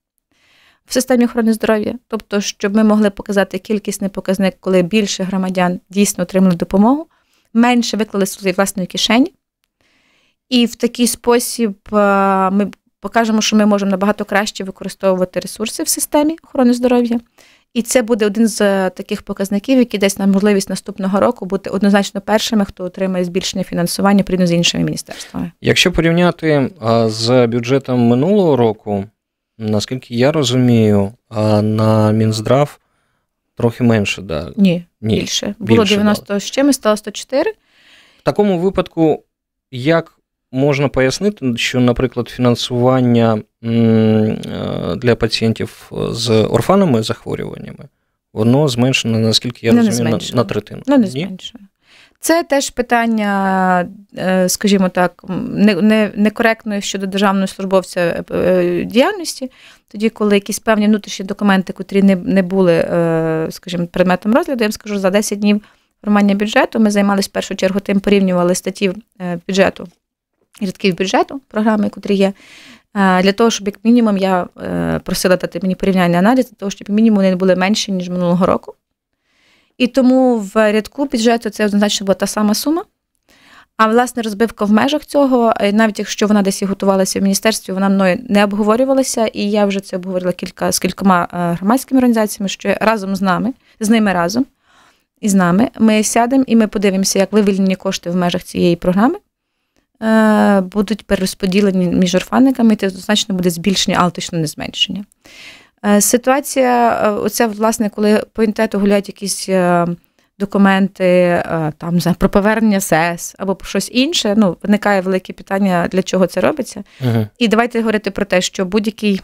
[0.85, 6.21] В системі охорони здоров'я, тобто, щоб ми могли показати кількісний показник, коли більше громадян дійсно
[6.21, 7.07] отримали допомогу,
[7.53, 9.33] менше виклали з власної кишені.
[10.49, 15.87] І в такий спосіб е, ми покажемо, що ми можемо набагато краще використовувати ресурси в
[15.87, 17.19] системі охорони здоров'я.
[17.73, 21.69] І це буде один з е, таких показників, який дасть нам можливість наступного року бути
[21.69, 25.51] однозначно першими, хто отримає збільшення фінансування порівняно з іншими міністерствами.
[25.61, 26.69] Якщо порівняти
[27.05, 29.05] з бюджетом минулого року,
[29.57, 31.11] наскільки я розумію,
[31.61, 32.79] на Мінздрав
[33.55, 34.51] трохи менше, да.
[34.55, 35.19] Ні, Ні.
[35.19, 35.55] більше.
[35.59, 36.39] Було більше 90 дали.
[36.39, 37.51] з чимось, стало 104.
[38.19, 39.23] В такому випадку,
[39.71, 40.18] як
[40.51, 44.37] можна пояснити, що, наприклад, фінансування е,
[44.97, 47.85] для пацієнтів з орфанними захворюваннями,
[48.33, 50.81] воно зменшено, наскільки я розумію, на, на третину.
[50.87, 51.63] Ну, не зменшує.
[52.21, 55.23] Це теж питання, е, скажімо так,
[56.15, 59.51] некоректної щодо державної службовця е, діяльності,
[59.87, 62.75] тоді, коли якісь певні внутрішні документи, котрі не не були,
[63.51, 65.61] скажімо, предметом розгляду, я вам скажу, за 10 днів
[66.01, 68.91] формування бюджету ми займалися в першу чергу тим, порівнювали статті
[69.47, 69.87] бюджету
[70.61, 72.33] рядків бюджету, програми, котрі є.
[72.95, 76.89] Для того, щоб як мінімум я е, просила дати мені порівняльний аналіз, для того, щоб
[76.89, 78.73] мінімум вони були менші, ніж минулого року.
[79.77, 82.83] І тому в рядку бюджету це однозначно була та сама сума.
[83.77, 87.73] А власне розбивка в межах цього, е, навіть якщо вона десь і готувалася в міністерстві,
[87.73, 92.49] вона мною не обговорювалася, і я вже це обговорила кілька з кількома е, громадськими організаціями,
[92.49, 94.45] що разом з нами, з ними разом
[95.21, 99.15] і з нами, ми сядемо і ми подивимося, як вивільнені кошти в межах цієї програми.
[100.03, 105.05] Е, будуть перерозподілені між орфанниками, це значно буде збільшення, але точно не зменшення.
[105.85, 109.49] Е, ситуація, е, оце, власне, коли по інтернету гуляють якісь
[110.39, 111.43] документи
[111.77, 116.41] там про повернення СЕС або про щось інше, ну, виникає велике питання, для чого це
[116.41, 116.83] робиться.
[117.01, 119.21] uh І давайте говорити про те, що будь-який,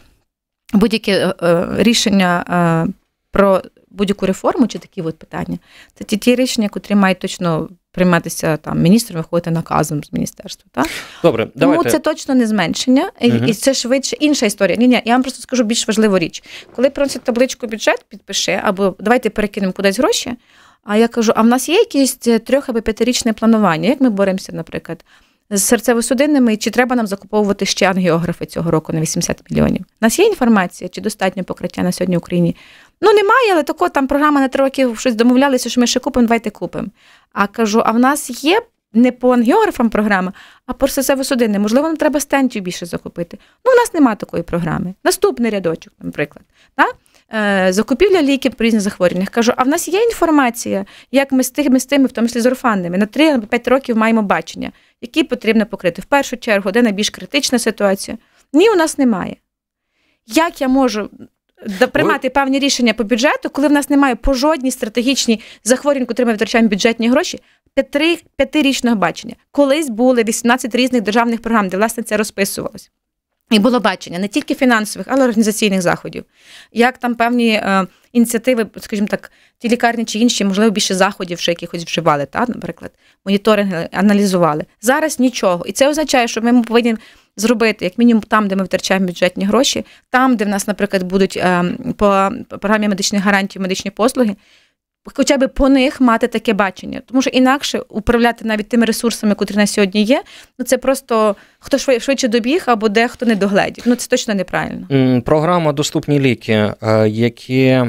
[0.73, 1.33] будь-яке
[1.77, 2.45] рішення
[3.31, 3.61] про
[3.95, 5.57] будь-яку реформу чи такі от питання,
[5.95, 10.69] це ті, ті рішення, котрі мають точно прийматися там міністром, виходити наказом з міністерства.
[10.71, 10.87] Так?
[11.23, 11.89] Добре, давайте.
[11.89, 13.37] Це точно не зменшення, угу.
[13.47, 14.77] і це швидше інша історія.
[14.77, 16.43] Ні, ні, я вам просто скажу більш важливу річ.
[16.75, 20.33] Коли приносять табличку бюджет, підпиши, або давайте перекинемо кудись гроші.
[20.83, 23.89] А я кажу: а в нас є якесь трьох або п'ятирічне планування?
[23.89, 25.05] Як ми боремося, наприклад?
[25.49, 29.81] З серцево-судинними, чи треба нам закуповувати ще ангіографи цього року на 80 мільйонів?
[29.81, 32.55] У нас є інформація, чи достатньо покриття на сьогодні в Україні
[33.01, 36.27] Ну, немає, але тако там програма на три роки щось домовлялися, що ми ще купимо,
[36.27, 36.87] давайте купимо.
[37.33, 38.61] А кажу: а в нас є
[38.93, 40.33] не по ангіографам програма,
[40.65, 43.37] а по серцево судинне Можливо, нам треба стентів більше закупити.
[43.65, 44.93] Ну, у нас немає такої програми.
[45.03, 46.45] Наступний рядочок, наприклад.
[46.75, 46.95] Так?
[47.33, 49.29] Е, закупівля ліків по різних захворюваннях.
[49.29, 52.41] Кажу, а в нас є інформація, як ми з тими, з тими, в тому числі
[52.41, 56.01] з орфанними, на 3-5 років маємо бачення, які потрібно покрити.
[56.01, 58.17] В першу чергу, де найбільш критична ситуація?
[58.53, 59.35] Ні, у нас немає.
[60.25, 61.09] Як я можу
[61.91, 66.31] приймати певні рішення по бюджету, коли в нас немає по жодній стратегічній захворювань, котрі ми
[66.31, 67.39] витрачаємо бюджетні гроші,
[67.73, 69.35] п'яти, п'ятирічного бачення.
[69.51, 72.91] Колись були 18 різних державних програм, де власне це розписувалось.
[73.51, 76.25] І було бачення не тільки фінансових, але й організаційних заходів.
[76.71, 81.51] Як там певні е, ініціативи, скажімо так, ті лікарні чи інші, можливо, більше заходів, що
[81.51, 82.91] якихось вживали, та, наприклад,
[83.25, 84.65] моніторинги аналізували.
[84.81, 85.65] Зараз нічого.
[85.65, 86.95] І це означає, що ми повинні
[87.37, 91.39] зробити, як мінімум, там, де ми втрачаємо бюджетні гроші, там, де в нас, наприклад, будуть
[91.41, 94.35] ем, по програмі медичних гарантій медичні послуги.
[95.13, 99.55] Хоча б по них мати таке бачення, тому що інакше управляти навіть тими ресурсами, котрі
[99.55, 100.23] на сьогодні є,
[100.59, 103.83] ну це просто хто швидше добіг або дехто не догледів.
[103.87, 105.21] Ну це точно неправильно.
[105.21, 107.81] Програма Доступні ліки, е, які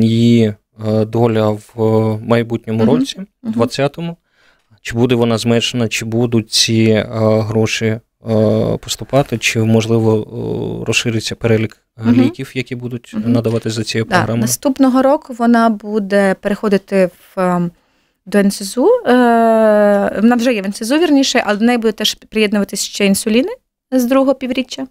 [0.00, 0.54] її
[0.88, 4.16] е, доля в майбутньому році, 20-му,
[4.82, 7.06] чи буде вона зменшена, чи будуть ці е,
[7.40, 8.00] гроші Е,
[8.80, 10.20] поступати, чи можливо
[10.82, 12.12] е, розшириться перелік угу.
[12.12, 13.28] ліків, які будуть угу.
[13.28, 14.40] надавати за цією програмою?
[14.40, 17.40] Наступного року вона буде переходити в.
[17.40, 17.70] Ем,
[18.26, 19.12] до НСЗУ, е,
[20.22, 23.50] вона вже є в НСЗУ, вірніше, але до неї буде теж приєднуватися ще інсуліни
[23.90, 24.86] з другого півріччя.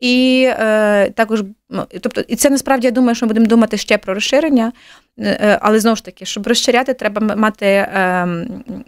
[0.00, 3.98] І е, також, ну, тобто, і це насправді я думаю, що ми будемо думати ще
[3.98, 4.72] про розширення,
[5.18, 8.28] е, але знову ж таки, щоб розширяти, треба мати е,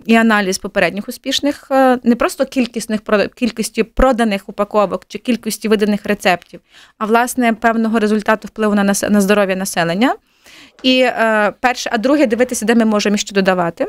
[0.07, 3.01] і аналіз попередніх успішних, е, не просто кількісних
[3.35, 6.61] кількості проданих упаковок чи кількості виданих рецептів,
[6.99, 10.15] а власне певного результату впливу на на здоров'я населення.
[10.83, 13.87] І е, перше, а друге, дивитися, де ми можемо ще додавати.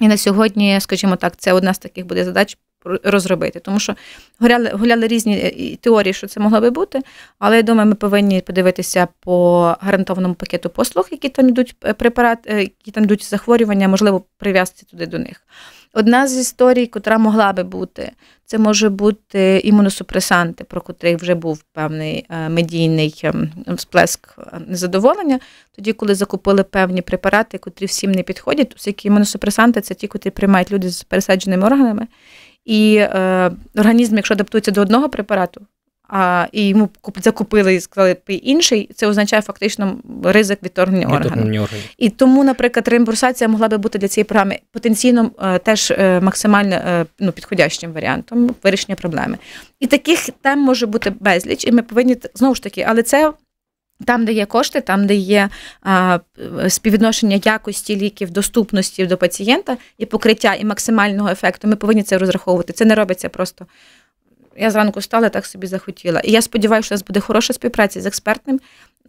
[0.00, 3.60] І на сьогодні, скажімо так, це одна з таких буде задач розробити.
[3.60, 3.94] Тому що
[4.40, 7.00] гуляли, гуляли різні е, теорії, що це могло би бути,
[7.38, 12.38] але я думаю, ми повинні подивитися по гарантованому пакету послуг, які там йдуть е, препарат,
[12.46, 15.42] е, які там йдуть захворювання, можливо, прив'язати туди до них.
[15.92, 18.12] Одна з історій, котра могла би бути,
[18.44, 25.40] це може бути імуносупресанти, про котрих вже був певний медійний ем, сплеск незадоволення.
[25.76, 30.72] Тоді, коли закупили певні препарати, котрі всім не підходять, оскільки імуносупресанти це ті, котрі приймають
[30.72, 32.06] люди з пересадженими органами.
[32.64, 35.60] І е, організм, якщо адаптується до одного препарату,
[36.12, 36.88] а, і йому
[37.22, 41.66] закупили і сказали інший, це означає фактично ризик відторгнення органу.
[41.98, 46.74] І тому, наприклад, реімбурсація могла би бути для цієї програми потенційно е, теж е, максимально
[46.74, 49.38] е, ну, підходящим варіантом вирішення проблеми.
[49.80, 53.32] І таких тем може бути безліч, і ми повинні знову ж таки, але це.
[54.06, 55.48] Там, де є кошти, там, де є
[55.82, 56.18] а,
[56.68, 62.72] співвідношення якості ліків, доступності до пацієнта і покриття і максимального ефекту, ми повинні це розраховувати.
[62.72, 63.66] Це не робиться просто
[64.56, 66.20] я зранку встала, так собі захотіла.
[66.20, 68.60] І я сподіваюся, що у нас буде хороша співпраця з експертним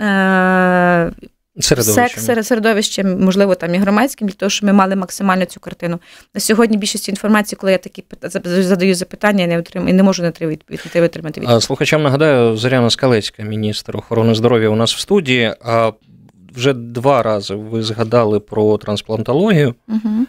[0.01, 1.12] е-
[1.59, 2.43] середовищем.
[2.43, 5.99] середовищем, можливо, там і громадським, для того, щоб ми мали максимально цю картину.
[6.33, 8.03] На сьогодні більшість інформації, коли я такі
[8.43, 11.63] задаю запитання, я не отримую і не можу на три відповідь отримати відповідь.
[11.63, 15.53] Слухачам нагадаю, Зоряна Скалецька, міністр охорони здоров'я, у нас в студії.
[15.65, 15.91] А
[16.55, 19.75] вже два рази ви згадали про трансплантологію.
[19.87, 20.25] Угу.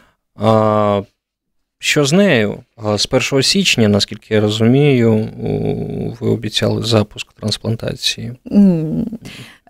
[1.79, 2.59] Що з нею?
[2.97, 5.29] З 1 січня, наскільки я розумію,
[6.21, 8.33] ви обіцяли запуск трансплантації?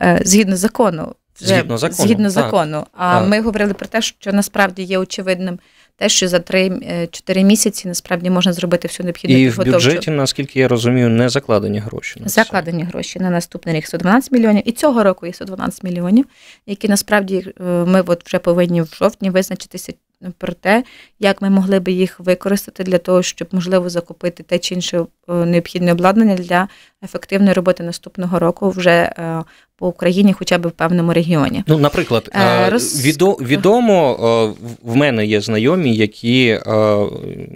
[0.03, 1.15] Е, згідно закону.
[1.41, 2.07] Вже, згідно закону.
[2.09, 2.33] Згідно так.
[2.33, 2.87] закону.
[2.93, 3.29] А так.
[3.29, 5.59] ми говорили про те, що насправді є очевидним
[5.97, 9.71] те, що за 3-4 е, місяці насправді можна зробити всю необхідну І підготовчу.
[9.71, 12.21] в бюджеті, наскільки я розумію, не закладені гроші.
[12.21, 14.63] На закладені гроші на наступний рік 112 мільйонів.
[14.69, 16.25] І цього року є 112 мільйонів,
[16.67, 19.93] які насправді е, ми от вже повинні в жовтні визначитися
[20.39, 20.85] про те,
[21.19, 25.33] як ми могли би їх використати для того, щоб можливо закупити те чи інше е,
[25.33, 26.69] необхідне обладнання для
[27.05, 29.43] ефективної роботи наступного року вже е,
[29.77, 31.65] по Україні, хоча б в певному регіоні.
[31.67, 33.07] Ну, наприклад, е, Роз...
[33.41, 36.61] відомо в мене є знайомі, які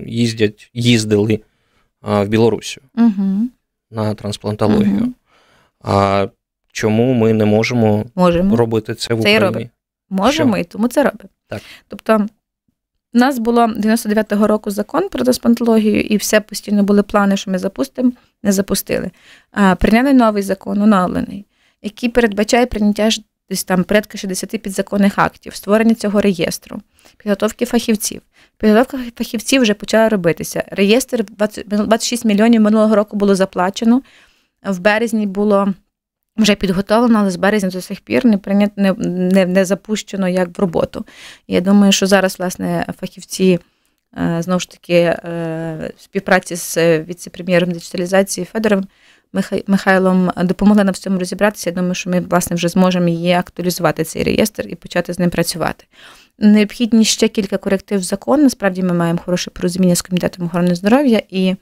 [0.06, 1.40] їздять, їздили
[2.02, 3.48] в Білорусі угу.
[3.90, 4.96] на трансплантологію.
[4.96, 5.12] Угу.
[5.80, 6.28] А
[6.72, 8.56] чому ми не можемо, можемо.
[8.56, 9.40] робити це в Україні?
[9.40, 9.70] Це і робимо.
[10.10, 10.60] Можемо, Що?
[10.60, 11.28] і тому це робимо.
[11.48, 11.62] Так.
[11.88, 12.26] Тобто
[13.16, 17.58] у нас було 99-го року закон про трансплантологію, і все постійно були плани, що ми
[17.58, 19.10] запустимо, не запустили.
[19.50, 21.46] А, Прийняли новий закон, оновлений,
[21.82, 23.10] який передбачає прийняття
[23.50, 26.80] десь там порядка 60 підзаконних актів, створення цього реєстру,
[27.16, 28.20] підготовки фахівців.
[28.58, 30.64] Підготовка фахівців вже почала робитися.
[30.70, 34.02] Реєстр 20, 26 мільйонів минулого року було заплачено.
[34.66, 35.74] В березні було
[36.36, 40.58] вже підготовлено, але з березня до сих пір не прийнято, не, не, не запущено як
[40.58, 41.06] в роботу.
[41.48, 43.58] Я думаю, що зараз, власне, фахівці.
[44.18, 48.86] Е, знову ж таки, е, співпраці з віце-прем'єром диджиталізації Федором
[49.66, 51.70] Михайлом допомогли нам в цьому розібратися.
[51.70, 55.30] Я думаю, що ми власне вже зможемо її актуалізувати цей реєстр і почати з ним
[55.30, 55.84] працювати.
[56.38, 58.42] Необхідні ще кілька коректив закон.
[58.42, 61.56] Насправді ми маємо хороше порозуміння з комітетом охорони здоров'я, і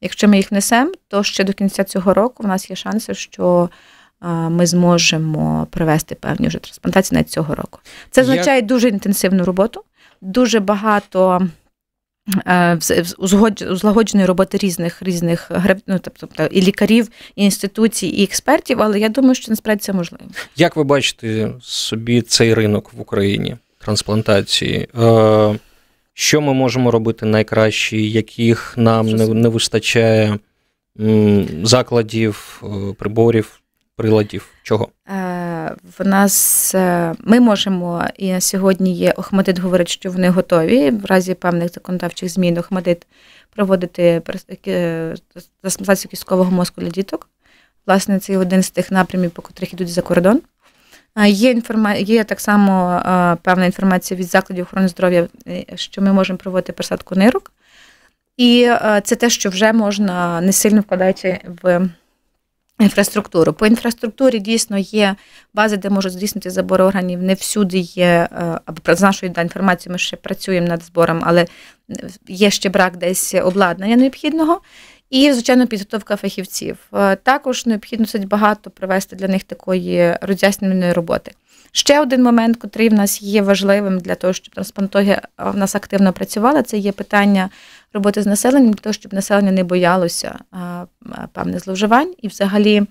[0.00, 3.70] якщо ми їх несемо, то ще до кінця цього року в нас є шанси, що
[4.28, 7.80] ми зможемо провести певні вже трансплантації навіть цього року.
[8.10, 8.66] Це означає Як...
[8.66, 9.84] дуже інтенсивну роботу,
[10.20, 11.48] дуже багато.
[12.46, 12.78] Е,
[13.70, 15.50] узлагодженої роботи різних різних
[15.86, 20.24] ну, тобто і лікарів, і інституцій, і експертів, але я думаю, що насправді це можливо.
[20.56, 24.88] Як ви бачите собі цей ринок в Україні трансплантації?
[25.00, 25.58] Е,
[26.14, 30.38] що ми можемо робити найкраще, яких нам не, не вистачає
[31.62, 33.59] закладів, е, приборів?
[34.00, 34.48] Приладів?
[34.62, 34.88] Чого?
[35.08, 41.04] Е, В нас е, ми можемо і сьогодні є Охмадит говорить, що вони готові в
[41.04, 42.58] разі певних законодавчих змін.
[42.58, 43.06] Охмадит
[43.54, 44.22] проводити
[44.66, 45.14] е,
[45.60, 47.28] трансплантацію кісткового мозку для діток.
[47.86, 50.40] Власне, це один з тих напрямів, по котрих йдуть за кордон.
[51.16, 51.94] Е, є інформа...
[51.94, 53.02] є так само
[53.42, 55.28] певна інформація від закладів охорони здоров'я,
[55.74, 57.52] що ми можемо проводити пересадку нирок.
[58.36, 58.70] І
[59.04, 61.88] це те, що вже можна не сильно вкладаючи в
[62.80, 63.52] Інфраструктуру.
[63.52, 65.16] По інфраструктурі дійсно є
[65.54, 67.22] бази, де можуть здійснити забор органів.
[67.22, 71.46] Не всюди є, е, або з нашої да, інформації ми ще працюємо над збором, але
[72.28, 74.60] є ще брак десь обладнання необхідного.
[75.10, 76.78] І, звичайно, підготовка фахівців.
[76.94, 81.32] Е, також необхідно досить багато провести для них такої роз'яснювальної роботи.
[81.72, 86.12] Ще один момент, який в нас є важливим для того, щоб трансплантологія в нас активно
[86.12, 87.50] працювала, це є питання
[87.92, 90.38] роботи з населенням, для того, щоб населення не боялося
[91.32, 92.82] певних зловживань і взагалі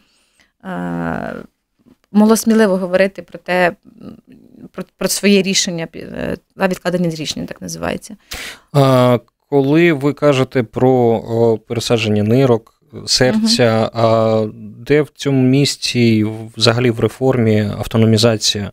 [2.12, 3.76] могло сміливо говорити про те,
[4.72, 8.16] про, про своє рішення, е, відкладення з рішення, так називається.
[8.74, 13.92] А, Коли ви кажете про пересадження нирок, серця, угу.
[13.94, 14.46] а
[14.78, 16.26] де в цьому місці
[16.58, 18.72] взагалі в реформі автономізація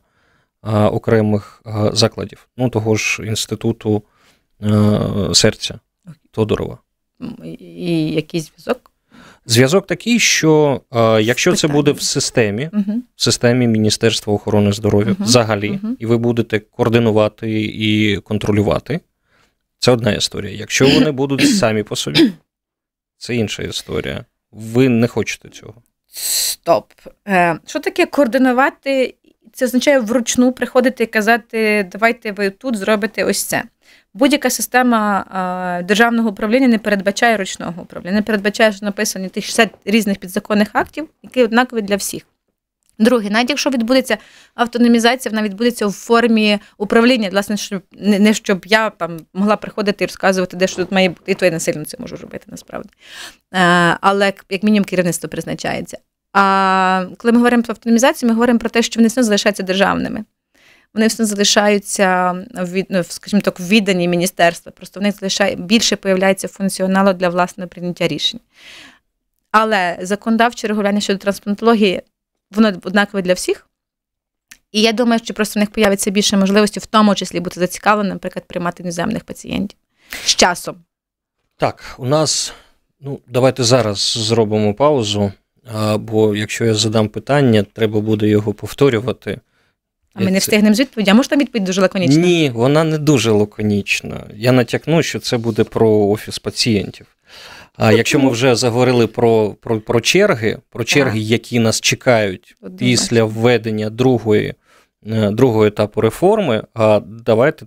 [0.73, 1.63] окремих
[1.93, 4.03] закладів, ну того ж інституту
[5.33, 5.79] серця
[6.37, 6.79] Тодорова?
[7.59, 8.91] І який зв'язок?
[9.47, 10.81] Зв'язок такий, що
[11.21, 11.57] якщо Питання.
[11.57, 13.03] це буде в системі, угу.
[13.17, 15.25] в системі Міністерства охорони здоров'я угу.
[15.25, 15.97] взагалі, угу.
[15.99, 19.01] і ви будете координувати і контролювати,
[19.79, 20.53] це одна історія.
[20.53, 22.33] Якщо вони будуть самі по собі,
[23.19, 24.25] це інша історія.
[24.53, 25.75] ви не хочете цього.
[26.07, 26.93] Стоп.
[27.29, 29.15] Е, Що таке координувати?
[29.57, 33.63] Це означає вручну приходити і казати, давайте ви тут зробите ось це.
[34.15, 35.25] Будь-яка система
[35.89, 41.09] державного управління не передбачає ручного управління, не передбачає, що написані тих 60 різних підзаконних актів,
[41.23, 42.23] які однакові для всіх.
[42.99, 44.19] Друге, навіть якщо відбудеться
[44.55, 50.07] автономізація, вона відбудеться в формі управління, власне, щоб не, щоб я там могла приходити і
[50.07, 52.91] розказувати, де що тут має бути, і то я не сильно це можу робити насправді.
[54.01, 55.99] Але як мінімум керівництво призначається.
[56.39, 60.25] А коли ми говоримо про автономізацію, ми говоримо про те, що вони все залишаються державними.
[60.95, 64.73] Вони все залишаються від, ну, скажімо так, віддані міністерства.
[64.73, 68.41] Просто вони залишають більше появляється функціоналу для власного прийняття рішень.
[69.51, 72.03] Але законодавче регулювання щодо трансплантології
[72.51, 73.69] воно однакове для всіх.
[74.73, 78.13] І я думаю, що просто в них появиться більше можливості, в тому числі бути зацікавленим,
[78.13, 79.79] наприклад, приймати іноземних пацієнтів
[80.25, 80.77] з часом.
[81.57, 82.53] Так, у нас,
[83.01, 85.33] ну, давайте зараз зробимо паузу,
[85.99, 89.41] бо якщо я задам питання, треба буде його повторювати.
[90.15, 91.11] А ми не встигнемо з відповіді.
[91.11, 92.23] А може там відповідь дуже лаконічна?
[92.23, 94.27] Ні, вона не дуже лаконічна.
[94.37, 97.07] Я натякну, що це буде про офіс пацієнтів.
[97.77, 103.25] А якщо ми вже заговорили про про, про черги, про черги, які нас чекають після
[103.25, 104.55] введення другої,
[105.07, 107.67] е, другого етапу реформи, а давайте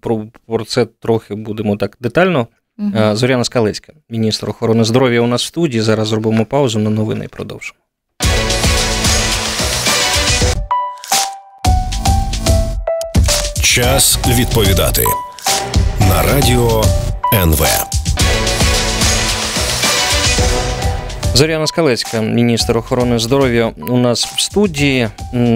[0.00, 2.46] про, про це трохи будемо так детально.
[2.78, 3.16] Угу.
[3.16, 5.80] Зоряна Скалецька, міністр охорони здоров'я, у нас в студії.
[5.80, 7.78] Зараз зробимо паузу на новини і продовжимо.
[13.62, 15.04] Час відповідати
[16.00, 16.84] на радіо
[17.34, 17.66] НВ.
[21.34, 25.08] Зоряна Скалецька, міністр охорони здоров'я, у нас в студії.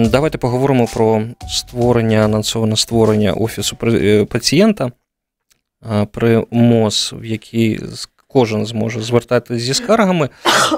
[0.05, 4.91] Давайте поговоримо про створення, анонсоване створення офісу е, пацієнта
[6.11, 7.79] при МОЗ, в який
[8.27, 10.29] кожен зможе звертатися зі скаргами.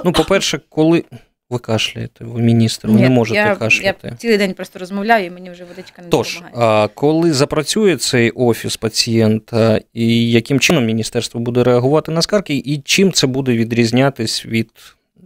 [0.04, 1.04] Ну, по-перше, коли
[1.50, 4.08] ви кашляєте, ви міністр, ви Ні, не можете я, кашляти.
[4.08, 6.88] Я цілий день просто розмовляю, і мені вже водичка не Тож, допомагає.
[6.94, 13.12] коли запрацює цей офіс пацієнта, і яким чином міністерство буде реагувати на скарги, і чим
[13.12, 14.70] це буде відрізнятись від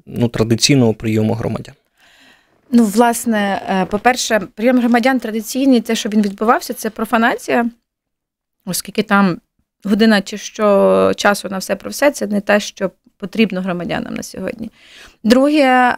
[0.06, 1.74] ну, традиційного прийому громадян?
[2.72, 7.70] Ну, власне, е, по-перше, прийом громадян традиційний, те, що він відбувався, це профанація,
[8.64, 9.40] оскільки там
[9.84, 12.90] година чи що часу на все про все, це не те, що
[13.20, 14.70] потрібно громадянам на сьогодні.
[15.24, 15.96] Друге,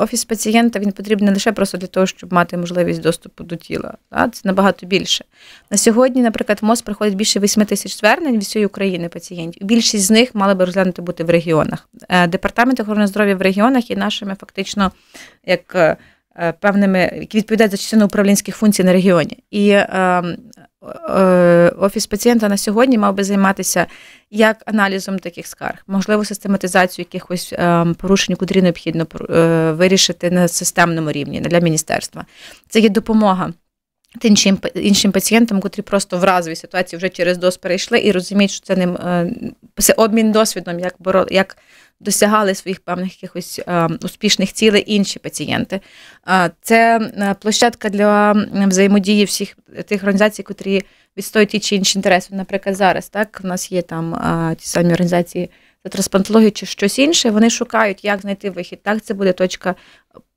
[0.00, 3.94] офіс пацієнта він потрібен не лише просто для того, щоб мати можливість доступу до тіла.
[4.32, 5.24] Це набагато більше.
[5.70, 9.66] На сьогодні, наприклад, в МОЗ приходить більше 8 тисяч звернень від всієї України пацієнтів.
[9.66, 11.88] Більшість з них мали би розглянути бути в регіонах.
[12.08, 14.92] Е, департамент охорони здоров'я в регіонах є нашими фактично
[15.46, 15.74] як.
[15.74, 15.96] Е,
[16.60, 19.38] певними, які відповідають за частину управлінських функцій на регіоні.
[19.50, 20.59] І ем, Е,
[21.78, 23.86] офіс пацієнта на сьогодні мав би займатися
[24.30, 31.12] як аналізом таких скарг, можливо, систематизацію якихось е, порушень, котрі необхідно е, вирішити на системному
[31.12, 32.26] рівні для міністерства.
[32.68, 33.52] Це є допомога.
[34.22, 38.66] Іншим іншим пацієнтам, котрі просто в разовій ситуації вже через ДОС перейшли і розуміють, що
[38.66, 38.98] це ним
[39.78, 40.94] це обмін досвідом, як
[41.30, 41.56] як
[42.00, 45.80] досягали своїх певних якихось е, успішних цілей інші пацієнти.
[46.62, 48.32] Це е, площадка для
[48.66, 50.82] взаємодії всіх тих організацій, котрі
[51.16, 52.34] відстоюють ті чи інші інтереси.
[52.34, 54.14] Наприклад, зараз так в нас є там
[54.58, 55.50] ті самі організації
[55.84, 57.30] за трансплантологію чи щось інше.
[57.30, 58.82] Вони шукають, як знайти вихід.
[58.82, 59.74] Так, це буде точка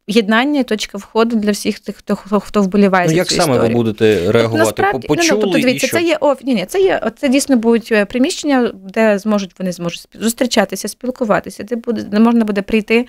[0.08, 3.08] єднання, точка входу для всіх тих, хто хто, хто вболіває.
[3.08, 3.78] Ну, як цю саме історію.
[3.78, 4.66] ви будете реагувати?
[4.66, 5.98] Насправді, Почули, ну, тобто, дивіться, і що?
[5.98, 6.44] це є оф...
[6.44, 11.63] ні, ні, це є це дійсно будуть е, приміщення, де зможуть вони зможуть зустрічатися, спілкуватися,
[11.63, 13.08] де буде де можна буде прийти.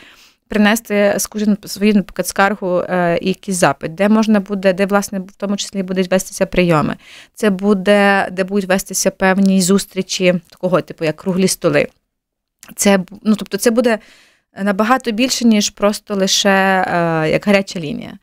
[0.49, 5.37] Принести скажімо, свою наприклад, скаргу е, і якийсь запит, де можна буде, де власне в
[5.37, 6.97] тому числі будуть вестися прийоми.
[7.35, 11.89] Це буде, де будуть вестися певні зустрічі такого, типу, як круглі столи.
[12.77, 13.99] Це ну, тобто, це буде
[14.63, 18.19] набагато більше, ніж просто лише е, як гаряча лінія.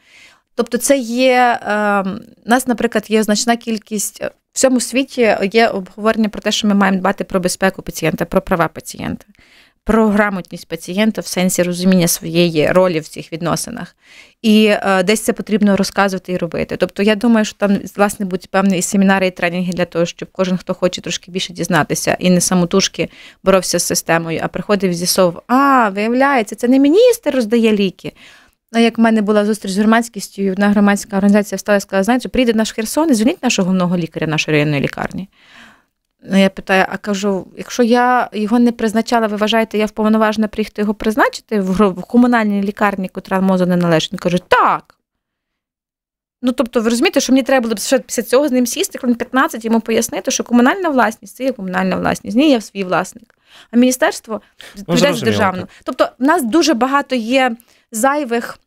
[0.56, 2.04] Тобто, це є е,
[2.46, 6.74] у нас, наприклад, є значна кількість в всьому світі є обговорення про те, що ми
[6.74, 9.26] маємо дбати про безпеку пацієнта, про права пацієнта
[9.84, 13.96] про грамотність пацієнта в сенсі розуміння своєї ролі в цих відносинах.
[14.42, 16.78] І е, десь це потрібно розказувати і робити.
[16.78, 20.58] Тобто, я думаю, що там власне будуть певні семінари і тренінги для того, щоб кожен,
[20.58, 23.10] хто хоче трошки більше дізнатися і не самотужки
[23.44, 28.14] боровся з системою, а приходив з'ясовував, а виявляється, це не міністр роздає ліки.
[28.74, 32.30] А як в мене була зустріч з громадськістю, одна громадська організація встала і сказала, знаєте,
[32.30, 35.30] прийде наш Херсон і звільніть нашого головного лікаря нашої районної лікарні.
[36.24, 40.82] Ну, я питаю, а кажу, якщо я його не призначала, ви вважаєте, я вповноважена приїхати
[40.82, 44.14] його призначити в комунальній лікарні, котра мозу не належить?
[44.14, 44.96] Він каже, так.
[46.42, 49.16] Ну, тобто, ви розумієте, що мені треба було ще після цього з ним сісти, коли
[49.16, 53.36] 15 йому пояснити, що комунальна власність це є комунальна власність, ні, я свій власник.
[53.72, 54.42] А міністерство
[54.78, 55.68] відповідає за державну.
[55.84, 57.56] Тобто, в нас дуже багато є
[57.92, 58.60] зайвих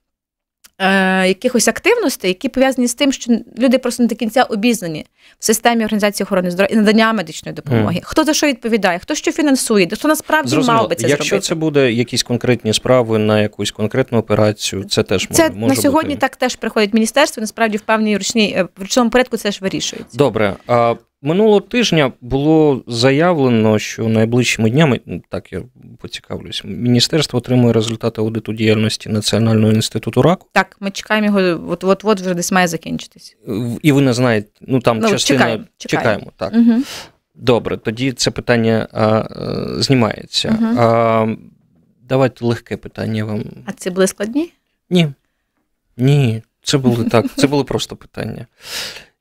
[0.78, 5.06] е, якихось активностей, які пов'язані з тим, що люди просто не до кінця обізнані
[5.38, 7.96] в системі організації охорони здоров'я і надання медичної допомоги.
[7.96, 8.04] Mm.
[8.04, 10.80] Хто за що відповідає, хто що фінансує, хто насправді Зрозуміло.
[10.80, 11.46] мав би це Якщо зробити.
[11.46, 15.82] це буде якісь конкретні справи на якусь конкретну операцію, це теж це може, може на
[15.82, 16.14] сьогодні.
[16.14, 16.20] бути.
[16.20, 17.40] Так теж приходить міністерство.
[17.40, 20.18] Насправді в певній ручній в ручному порядку це ж вирішується.
[20.18, 20.54] Добре.
[20.66, 20.94] А
[21.24, 25.62] Минулого тижня було заявлено, що найближчими днями, ну, так я
[25.98, 30.48] поцікавлюсь, міністерство отримує результати аудиту діяльності Національного інституту раку.
[30.52, 33.36] Так, ми чекаємо його, от от от вже десь має закінчитись.
[33.82, 36.32] І ви не знаєте, ну там ну, частина чекаємо, чекаємо.
[36.36, 36.52] так.
[36.54, 36.82] Угу.
[37.34, 39.24] Добре, тоді це питання а,
[39.82, 40.58] знімається.
[40.60, 40.74] Угу.
[40.78, 41.26] А,
[42.08, 43.44] Давайте легке питання вам.
[43.66, 44.52] А це були складні?
[44.90, 45.08] Ні.
[45.96, 48.46] Ні, це були так, це були просто питання.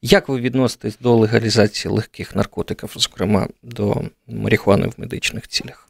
[0.06, 5.90] Як ви відноситесь до легалізації легких наркотиків, зокрема до марихуани в медичних цілях?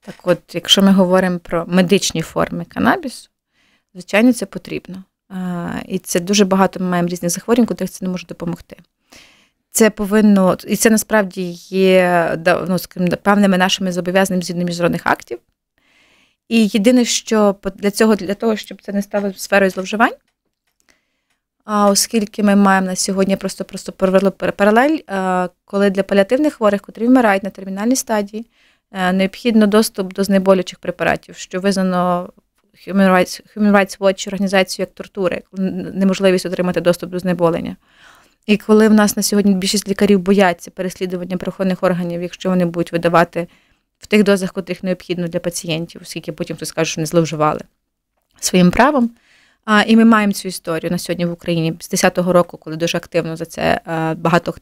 [0.00, 3.28] Так, от, якщо ми говоримо про медичні форми канабісу,
[3.94, 5.04] звичайно, це потрібно.
[5.86, 8.76] І це дуже багато ми маємо різних захворювань, котрих це не може допомогти.
[9.70, 12.38] Це повинно, і це насправді є
[12.68, 15.38] ну, скажімо, певними нашими зобов'язаннями згідно міжнародних актів.
[16.48, 20.14] І єдине, що для цього, для того, щоб це не стало сферою зловживань,
[21.72, 24.98] оскільки ми маємо на сьогодні просто просто провели паралель,
[25.64, 28.46] коли для паліативних хворих, котрі вмирають на термінальній стадії,
[28.92, 32.32] е, необхідно доступ до знеболючих препаратів, що визнано
[32.86, 35.42] Human Rights, Human Rights Watch організацією як тортури,
[35.94, 37.76] неможливість отримати доступ до знеболення.
[38.46, 42.92] І коли в нас на сьогодні більшість лікарів бояться переслідування правоохоронних органів, якщо вони будуть
[42.92, 43.48] видавати
[43.98, 47.60] в тих дозах, котрих необхідно для пацієнтів, оскільки потім хтось скаже, що не зловживали
[48.40, 49.10] своїм правом.
[49.64, 52.98] А, І ми маємо цю історію на сьогодні в Україні з 10-го року, коли дуже
[52.98, 53.80] активно за це
[54.16, 54.54] багато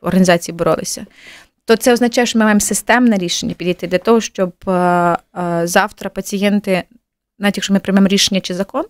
[0.00, 1.06] організацій боролися.
[1.64, 4.52] То це означає, що ми маємо системне рішення підійти для того, щоб
[5.64, 6.82] завтра пацієнти,
[7.38, 8.84] навіть якщо ми приймемо рішення чи закон,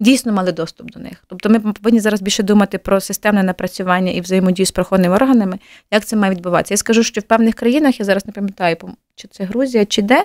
[0.00, 1.24] дійсно мали доступ до них.
[1.26, 5.58] Тобто ми повинні зараз більше думати про системне напрацювання і взаємодію з правоохоронними органами,
[5.90, 6.74] як це має відбуватися.
[6.74, 8.76] Я скажу, що в певних країнах я зараз не пам'ятаю,
[9.14, 10.24] чи це Грузія, чи де,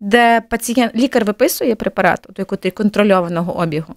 [0.00, 2.28] де пацієнт лікар виписує препарат,
[2.60, 3.94] той контрольованого обігу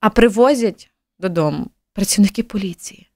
[0.00, 3.08] а привозять додому працівники поліції.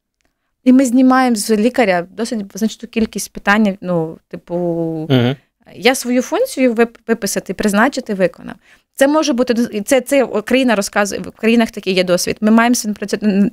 [0.64, 3.78] І ми знімаємо з лікаря досить значну кількість питань.
[3.80, 5.36] Ну, типу, угу.
[5.74, 8.54] я свою функцію виписати, призначити, виконав.
[8.94, 12.36] Це може бути це, це країна розказує в країнах такий є досвід.
[12.40, 12.74] Ми маємо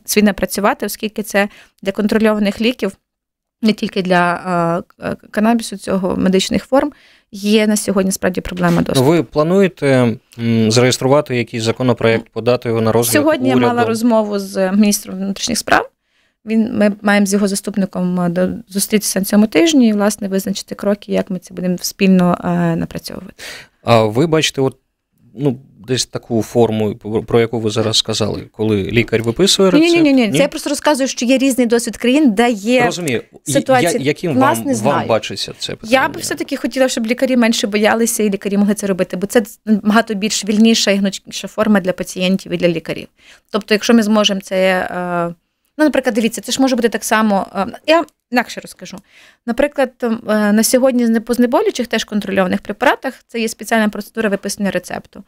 [0.05, 1.49] свій напрацювати, оскільки це
[1.81, 2.97] для контрольованих ліків,
[3.61, 4.83] не тільки для
[5.31, 6.91] канабісу цього медичних форм,
[7.31, 9.09] є на сьогодні справді проблема доступу.
[9.09, 10.17] Ви плануєте
[10.67, 13.61] зареєструвати якийсь законопроект, подати його на розгляд Сьогодні уряду?
[13.61, 15.89] я мала розмову з міністром внутрішніх справ.
[16.45, 18.33] Він ми маємо з його заступником
[18.67, 23.43] зустрітися на цьому тижні і власне визначити кроки, як ми це будемо спільно е, напрацьовувати.
[23.83, 24.77] А ви бачите, от
[25.35, 26.95] ну десь таку форму,
[27.27, 29.93] про яку ви зараз сказали, коли лікар виписує рецепт?
[29.93, 30.31] Ні, ні, ні, ні.
[30.31, 33.23] Це я просто розказую, що є різний досвід країн, де є Розумію.
[33.43, 33.91] ситуація.
[33.91, 34.97] Я, яким вам, знаю.
[34.99, 36.01] вам бачиться це питання?
[36.01, 39.43] Я би все-таки хотіла, щоб лікарі менше боялися і лікарі могли це робити, бо це
[39.65, 43.07] багато більш вільніша і гнучкіша форма для пацієнтів і для лікарів.
[43.51, 44.87] Тобто, якщо ми зможемо це.
[45.79, 47.47] Ну, наприклад, дивіться, це ж може бути так само.
[47.87, 48.97] Я інакше розкажу.
[49.45, 49.91] Наприклад,
[50.27, 55.23] на сьогодні по знеболючих теж контрольованих препаратах це є спеціальна процедура виписання рецепту.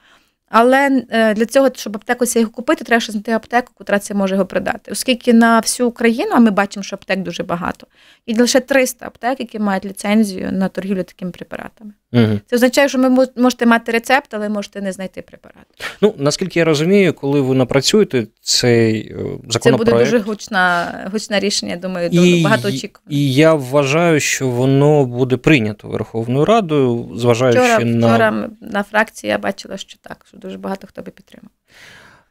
[0.50, 4.36] Але е, для цього, щоб аптеку це його купити, треба знайти аптеку, яка це може
[4.36, 4.92] його продати.
[4.92, 7.88] Оскільки на всю Україну, а ми бачимо, що аптек дуже багато,
[8.26, 11.92] і лише 300 аптек, які мають ліцензію на торгівлю такими препаратами.
[12.14, 12.40] Угу.
[12.48, 15.66] Це означає, що ви можете мати рецепт, але можете не знайти препарат.
[16.02, 19.16] Ну наскільки я розумію, коли ви напрацюєте цей
[19.50, 19.64] законопроект...
[19.64, 21.76] Це буде дуже гучна, гучне рішення.
[21.76, 23.18] Думаю, і, багато очікувано.
[23.18, 29.32] І я вважаю, що воно буде прийнято Верховною Радою, зважаючи вчора, на вчора на фракції.
[29.32, 31.52] Я бачила, що так, що дуже багато хто би підтримав.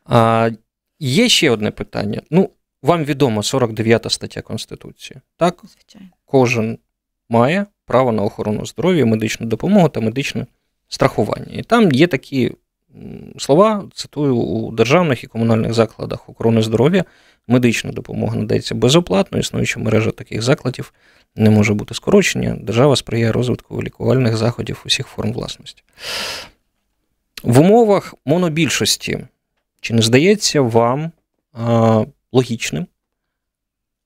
[0.04, 0.50] А,
[1.00, 2.22] Є ще одне питання.
[2.30, 2.50] Ну,
[2.82, 5.20] вам відомо 49 стаття Конституції.
[5.36, 6.78] Так, звичайно, кожен
[7.28, 10.46] має право на охорону здоров'я, медичну допомогу та медичне
[10.88, 11.52] страхування.
[11.52, 12.52] І там є такі
[13.38, 17.04] слова, цитую, у державних і комунальних закладах охорони здоров'я
[17.46, 20.92] медична допомога надається безоплатно, існуюча мережа таких закладів
[21.36, 22.56] не може бути скорочення.
[22.60, 25.82] Держава сприяє розвитку лікувальних заходів усіх форм власності.
[27.42, 29.26] В умовах монобільшості,
[29.80, 31.12] чи не здається вам
[31.52, 32.86] а, логічним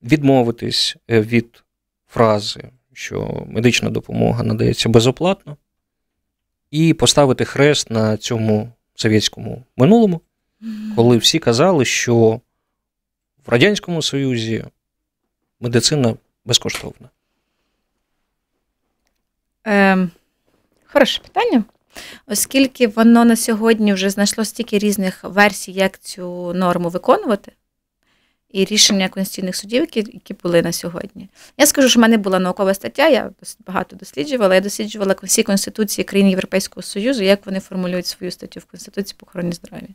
[0.03, 1.65] відмовитись від
[2.07, 5.57] фрази що медична допомога надається безоплатно,
[6.71, 10.21] і поставити хрест на цьому совєтському минулому,
[10.97, 12.41] коли всі казали, що
[13.47, 14.65] в Радянському Союзі
[15.61, 17.09] медицина безкоштовна.
[19.67, 20.09] Е,
[20.85, 21.65] Хороше питання.
[22.27, 27.53] Оскільки воно на сьогодні вже знайшло стільки різних версій, як цю норму виконувати,
[28.51, 31.29] і рішення конституційних судів, які, які були на сьогодні.
[31.59, 34.55] Я скажу, що в мене була наукова стаття, я досить багато досліджувала.
[34.55, 39.27] Я досліджувала всі конституції країн Європейського Союзу, як вони формулюють свою статтю в Конституції по
[39.27, 39.89] охороні здоров'я.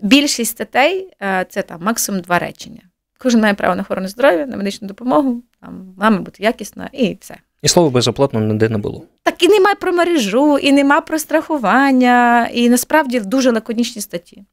[0.00, 2.80] Більшість статей е, це там максимум два речення.
[3.18, 7.36] Кожен має право на охорону здоров'я, на медичну допомогу, там має бути якісна і все.
[7.62, 9.04] І слово безоплатно ніде не було.
[9.22, 14.44] Так і немає про мережу, і нема про страхування, і насправді дуже лаконічні статті.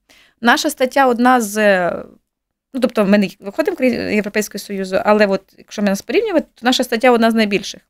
[0.42, 1.82] Наша стаття одна з.
[2.74, 6.66] Ну, тобто, ми не виходимо в Європейського Союзу, але от, якщо ми нас порівнювати, то
[6.66, 7.82] наша стаття одна з найбільших.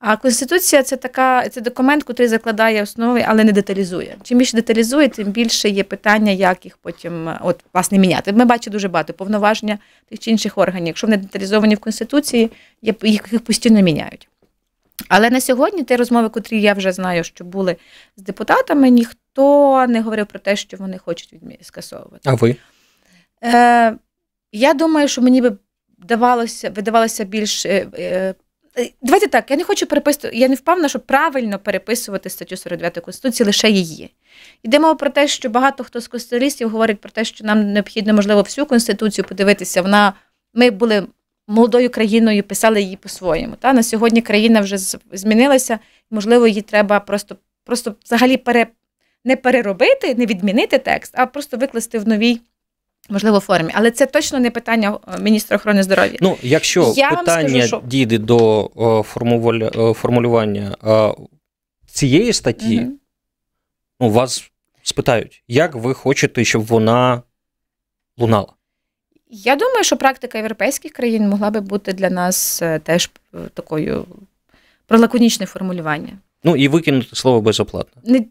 [0.00, 4.16] А Конституція це така, це документ, який закладає основи, але не деталізує.
[4.22, 8.32] Чим більше деталізує, тим більше є питання, як їх потім от, власне міняти.
[8.32, 9.78] Ми бачимо дуже багато повноваження
[10.08, 10.86] тих чи інших органів.
[10.86, 12.50] Якщо вони деталізовані в Конституції,
[13.02, 14.28] їх, постійно міняють.
[15.08, 17.76] Але на сьогодні ті розмови, котрі я вже знаю, що були
[18.16, 22.20] з депутатами, ніхто не говорив про те, що вони хочуть скасовувати.
[22.24, 22.56] А ви?
[23.44, 23.96] Е,
[24.52, 25.56] Я думаю, що мені би
[25.98, 27.66] давалося, видавалося більш.
[28.78, 32.98] Е, Давайте так, я не хочу переписувати, я не впевнена, що правильно переписувати статтю 49
[32.98, 34.14] Конституції лише її.
[34.62, 38.42] Йдемо про те, що багато хто з конституалістів говорить про те, що нам необхідно, можливо,
[38.42, 39.82] всю Конституцію подивитися.
[39.82, 40.12] Вона,
[40.54, 41.06] Ми були
[41.48, 43.56] молодою країною, писали її по-своєму.
[43.56, 43.72] Та?
[43.72, 44.78] На сьогодні країна вже
[45.12, 45.78] змінилася,
[46.10, 48.66] можливо, її треба просто просто взагалі пере,
[49.24, 52.40] не переробити, не відмінити текст, а просто викласти в новій
[53.08, 56.18] Можливо, формі, але це точно не питання е, міністра охорони здоров'я.
[56.20, 57.82] Ну, якщо Я питання скажу, що...
[57.86, 58.64] дійде до
[59.76, 61.14] е, формулювання е,
[61.86, 62.92] цієї статті, угу.
[64.00, 64.50] ну, вас
[64.82, 67.22] спитають, як ви хочете, щоб вона
[68.18, 68.52] лунала?
[69.30, 73.10] Я думаю, що практика європейських країн могла би бути для нас теж
[73.54, 74.06] такою
[74.86, 76.18] про лаконічне формулювання.
[76.44, 78.02] Ну і викинути слово безоплатно.
[78.04, 78.24] Не...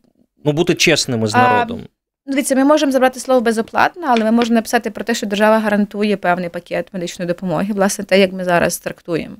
[0.45, 1.81] Ну, бути чесними з народом.
[1.83, 1.96] А...
[2.27, 6.17] Дивіться, ми можемо забрати слово безоплатно, але ми можемо написати про те, що держава гарантує
[6.17, 9.35] певний пакет медичної допомоги, власне, те, як ми зараз трактуємо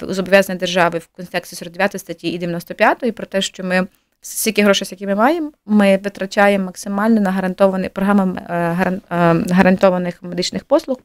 [0.00, 3.86] зобов'язання держави в контексті 49 статті і 95 про те, що ми
[4.20, 10.64] стільки грошей, які ми маємо, ми витрачаємо максимально на гарантовані програми е, е, гарантованих медичних
[10.64, 10.96] послуг.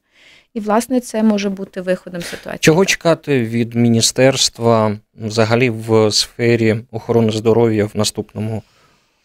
[0.53, 2.59] І, власне, це може бути виходом ситуації.
[2.59, 8.63] Чого чекати від міністерства взагалі в сфері охорони здоров'я в наступному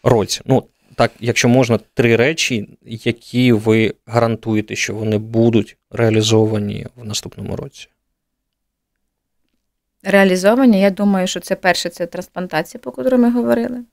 [0.03, 0.41] році?
[0.45, 0.63] Ну,
[0.99, 7.87] так, якщо можна, три речі, які ви гарантуєте, що вони будуть реалізовані в наступному році?
[10.03, 13.83] Реалізовані, я думаю, що це перше це трансплантація, по котрій ми говорили.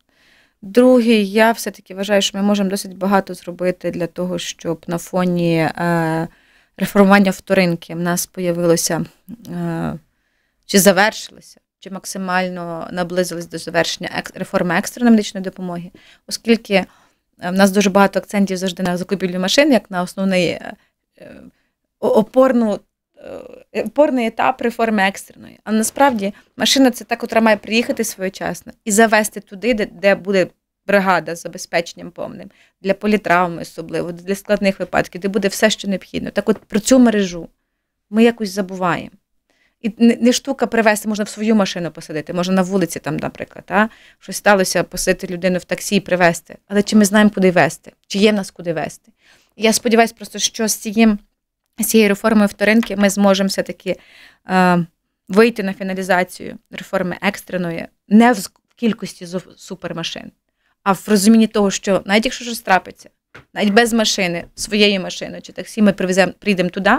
[0.63, 5.57] Друге, я все-таки вважаю, що ми можемо досить багато зробити для того, щоб на фоні
[5.57, 6.29] е,
[6.77, 9.07] реформування вторинки в нас появилося
[9.49, 9.99] е,
[10.65, 15.91] чи завершилося чи максимально наблизились до завершення реформи екстреної медичної допомоги,
[16.27, 16.87] оскільки е,
[17.39, 20.73] в нас дуже багато акцентів завжди на закупівлю машин, як на основний е,
[21.19, 21.35] е,
[21.99, 22.81] опорну.
[23.73, 25.61] Опорний етап реформи екстреної.
[25.65, 30.47] А насправді машина це та, котра має приїхати своєчасно і завести туди, де де буде
[30.87, 36.31] бригада з забезпеченням повним, для політравми, особливо, для складних випадків, де буде все, що необхідно.
[36.31, 37.49] Так от про цю мережу
[38.11, 39.11] ми якось забуваємо.
[39.87, 43.89] І не штука привезти, можна в свою машину посадити, можна на вулиці, там, наприклад, а?
[44.19, 46.57] щось сталося, посадити людину в таксі і привезти.
[46.69, 49.13] Але чи ми знаємо, куди везти, чи є в нас куди везти?
[49.57, 51.19] Я сподіваюся, просто що з цією
[51.79, 53.97] з цією реформою вторинки ми зможемо все-таки
[54.49, 54.87] е,
[55.29, 60.33] вийти на фіналізацію реформи екстреної не в кількості супермашин,
[60.83, 63.11] а в розумінні того, що навіть якщо щось трапиться,
[63.55, 66.93] навіть без машини, своєї машини чи таксі, ми привеземо, прийдемо туди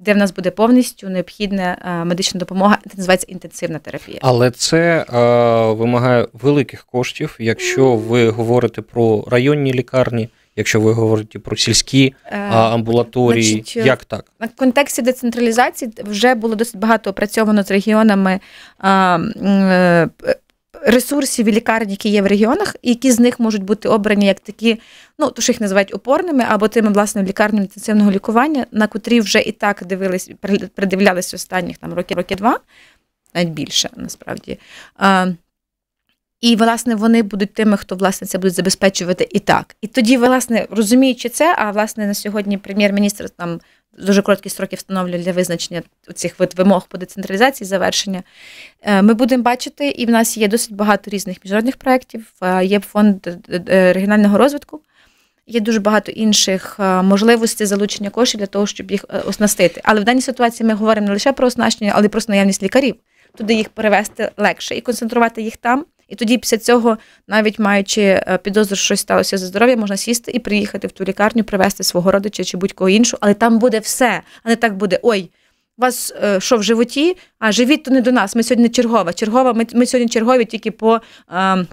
[0.00, 4.18] де в нас буде повністю необхідна е, медична допомога, це називається інтенсивна терапія.
[4.22, 10.28] Але це е, вимагає великих коштів, якщо ви говорите про районні лікарні.
[10.56, 14.24] Якщо ви говорите про сільські е, амбулаторії, Значить, як так?
[14.40, 18.40] На контексті децентралізації вже було досить багато опрацьовано з регіонами
[20.82, 24.40] ресурсів і лікарень, які є в регіонах, і які з них можуть бути обрані як
[24.40, 24.80] такі,
[25.18, 29.40] ну то що їх називають опорними, або тими власне лікарнями інтенсивного лікування, на котрі вже
[29.40, 30.30] і так дивились,
[30.74, 32.60] придивлялись останніх там роки, роки два,
[33.34, 34.58] навіть більше насправді.
[36.40, 39.76] І, власне, вони будуть тими, хто власне це буде забезпечувати і так.
[39.80, 43.60] І тоді, власне, розуміючи це, а власне на сьогодні прем'єр-міністр там
[43.98, 45.82] дуже короткі строки встановлює для визначення
[46.14, 48.22] цих вимог по децентралізації завершення.
[48.82, 52.80] Е, ми будемо бачити, і в нас є досить багато різних міжнародних проєктів, е, є
[52.80, 54.80] фонд е, регіонального розвитку.
[55.46, 59.80] Є дуже багато інших можливостей залучення коштів для того, щоб їх оснастити.
[59.84, 62.94] Але в даній ситуації ми говоримо не лише про оснащення, але й про наявність лікарів.
[63.36, 66.98] Туди їх перевести легше і концентрувати їх там, І тоді, після цього,
[67.28, 71.04] навіть маючи е, підозру, що щось сталося за здоров'я, можна сісти і приїхати в ту
[71.04, 74.98] лікарню, привезти свого родича чи будь-кого іншого, але там буде все, а не так буде.
[75.02, 75.30] Ой,
[75.78, 77.16] у вас е, що в животі?
[77.38, 78.36] А живіт то не до нас.
[78.36, 79.12] Ми сьогодні чергова.
[79.12, 81.00] Чергова, ми, ми сьогодні чергові тільки по.
[81.32, 81.66] Е,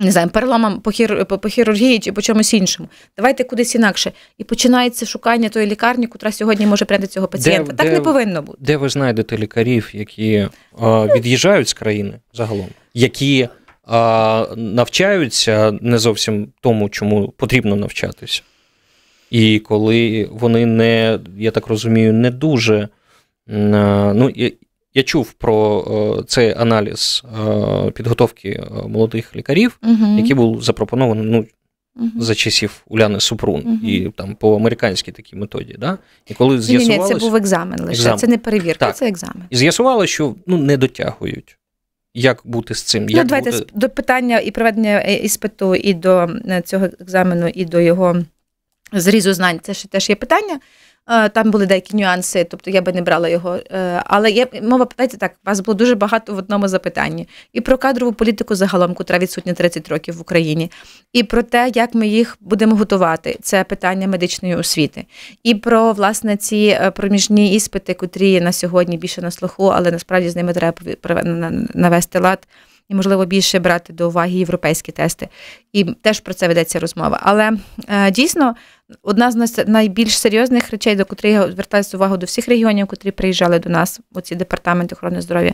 [0.00, 2.88] не знаю, переломам по, хір, по, по хірургії чи по чомусь іншому.
[3.16, 4.12] Давайте кудись інакше.
[4.38, 7.72] І починається шукання тої лікарні, котра сьогодні може прийняти цього пацієнта.
[7.72, 8.58] Де- так де- не повинно бути.
[8.60, 10.48] Де ви знайдете лікарів, які е,
[11.16, 13.48] від'їжджають з країни загалом, які
[14.56, 18.42] навчаються не зовсім тому, чому потрібно навчатися.
[19.30, 22.88] І коли вони не, я так розумію, не дуже.
[23.46, 24.50] Ну, я,
[24.94, 25.84] я чув про
[26.20, 30.16] е, цей аналіз е, підготовки е, молодих лікарів, Угу.
[30.18, 31.46] який був запропонований ну,
[31.96, 32.10] угу.
[32.18, 33.80] за часів Уляни Супрун, Мгм.
[33.84, 35.76] і там по американській такій методі.
[35.78, 35.98] Да?
[36.26, 38.00] І коли Ні, ні, це був екзамен лише.
[38.00, 38.18] Екзамен.
[38.18, 38.96] Це не перевірка, Так.
[38.96, 39.44] це екзамен.
[39.50, 41.58] І з'ясували, що ну, не дотягують.
[42.14, 43.06] Як бути з цим?
[43.06, 43.66] Ну, Як давайте бути...
[43.74, 48.16] до питання і проведення е, іспиту, і до е, цього екзамену, і до його
[48.92, 49.60] зрізу знань.
[49.62, 50.60] Це ж теж є питання.
[51.10, 53.56] Е, Там були деякі нюанси, тобто я би не брала його.
[53.70, 57.28] Е, Але є мова, питається так, вас було дуже багато в одному запитанні.
[57.52, 60.70] І про кадрову політику загалом, котра відсутня 30 років в Україні,
[61.12, 63.38] і про те, як ми їх будемо готувати.
[63.42, 65.06] Це питання медичної освіти.
[65.42, 70.28] І про власне ці е, проміжні іспити, котрі на сьогодні більше на слуху, але насправді
[70.28, 71.22] з ними треба
[71.74, 72.46] навести лад
[72.88, 75.28] і, можливо, більше брати до уваги європейські тести.
[75.72, 77.20] І теж про це ведеться розмова.
[77.22, 77.52] Але
[77.88, 78.54] е, дійсно,
[79.02, 83.58] одна з найбільш серйозних речей, до котрих я звертаюся увагу до всіх регіонів, котрі приїжджали
[83.58, 85.52] до нас, оці департаменти охорони здоров'я.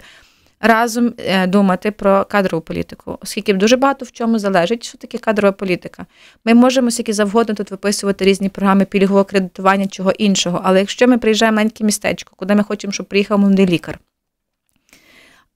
[0.62, 5.52] Разом е, думати про кадрову політику, оскільки дуже багато в чому залежить, що таке кадрова
[5.52, 6.06] політика.
[6.44, 10.60] Ми можемо скільки завгодно тут виписувати різні програми пільгового кредитування, чого іншого.
[10.64, 13.98] Але якщо ми приїжджаємо в маленьке містечко, куди ми хочемо, щоб приїхав молодий лікар,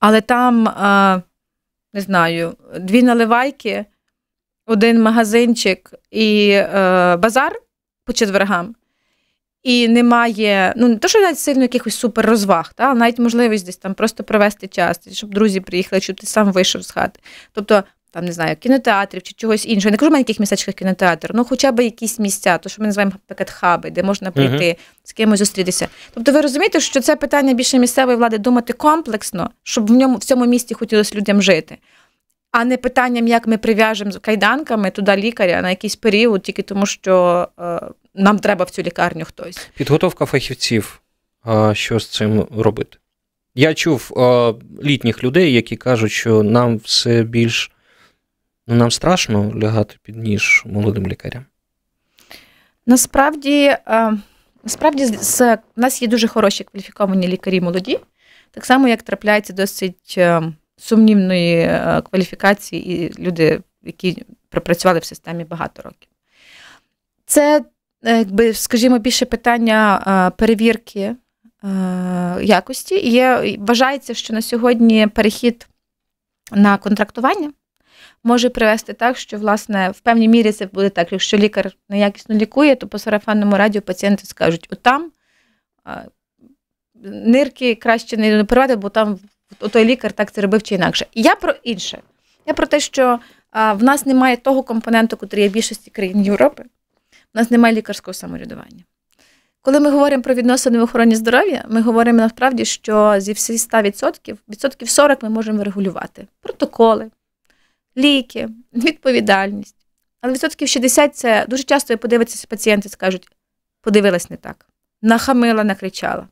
[0.00, 1.22] але там, е,
[1.94, 3.84] не знаю, дві наливайки,
[4.66, 7.52] один магазинчик і е, базар
[8.04, 8.74] по четвергам.
[9.62, 13.94] І немає, ну не то, що навіть сильно якихось суперрозваг, та, навіть можливість десь там
[13.94, 17.20] просто провести час, щоб друзі приїхали, щоб ти сам вийшов з хати.
[17.52, 17.84] Тобто,
[18.14, 19.88] там не знаю, кінотеатрів чи чогось іншого.
[19.88, 23.12] Я Не кажу маленьких містечках кінотеатр, ну хоча б якісь місця, то що ми називаємо
[23.14, 25.88] наприклад, хаби, де можна прийти, з кимось зустрітися.
[26.14, 30.24] Тобто, ви розумієте, що це питання більше місцевої влади думати комплексно, щоб в ньому в
[30.24, 31.78] цьому місті хотілося людям жити.
[32.52, 36.86] А не питанням, як ми прив'яжемо з кайданками туди лікаря на якийсь період, тільки тому,
[36.86, 37.80] що е,
[38.14, 39.68] нам треба в цю лікарню хтось.
[39.76, 41.00] Підготовка фахівців.
[41.44, 42.98] А що з цим робити?
[43.54, 44.52] Я чув а,
[44.82, 47.70] літніх людей, які кажуть, що нам все більш
[48.66, 51.44] нам страшно лягати під ніж молодим лікарям.
[52.86, 54.12] Насправді, е,
[54.62, 55.06] насправді
[55.76, 58.00] у нас є дуже хороші кваліфіковані лікарі молоді,
[58.50, 60.42] так само, як трапляється досить е,
[60.76, 66.08] сумнівної е, кваліфікації і люди, які пропрацювали в системі багато років.
[67.26, 67.64] Це,
[68.02, 71.16] якби, скажімо, більше питання перевірки
[72.42, 73.10] якості.
[73.10, 75.66] Є, вважається, що на сьогодні перехід
[76.52, 77.52] на контрактування
[78.24, 81.12] може привести так, що власне в певній мірі це буде так.
[81.12, 85.10] Якщо лікар неякісно лікує, то по сарафанному радіо пацієнти скажуть: отам
[87.04, 89.18] нирки краще не проведе, бо там
[89.70, 91.06] той лікар так це робив чи інакше.
[91.12, 91.98] І я про інше.
[92.46, 93.18] Я про те, що
[93.52, 96.64] в нас немає того компоненту, який є в більшості країн Європи.
[97.34, 98.84] В нас немає лікарського самоврядування.
[99.62, 104.36] Коли ми говоримо про відносини в охороні здоров'я, ми говоримо насправді, що зі всіх 100%,
[104.48, 107.10] відсотків 40 ми можемо регулювати протоколи,
[107.96, 109.76] ліки, відповідальність.
[110.20, 113.28] Але відсотків 60 це дуже часто подивитися пацієнти скажуть,
[113.80, 114.66] подивилась не так,
[115.02, 116.28] нахамила, накричала,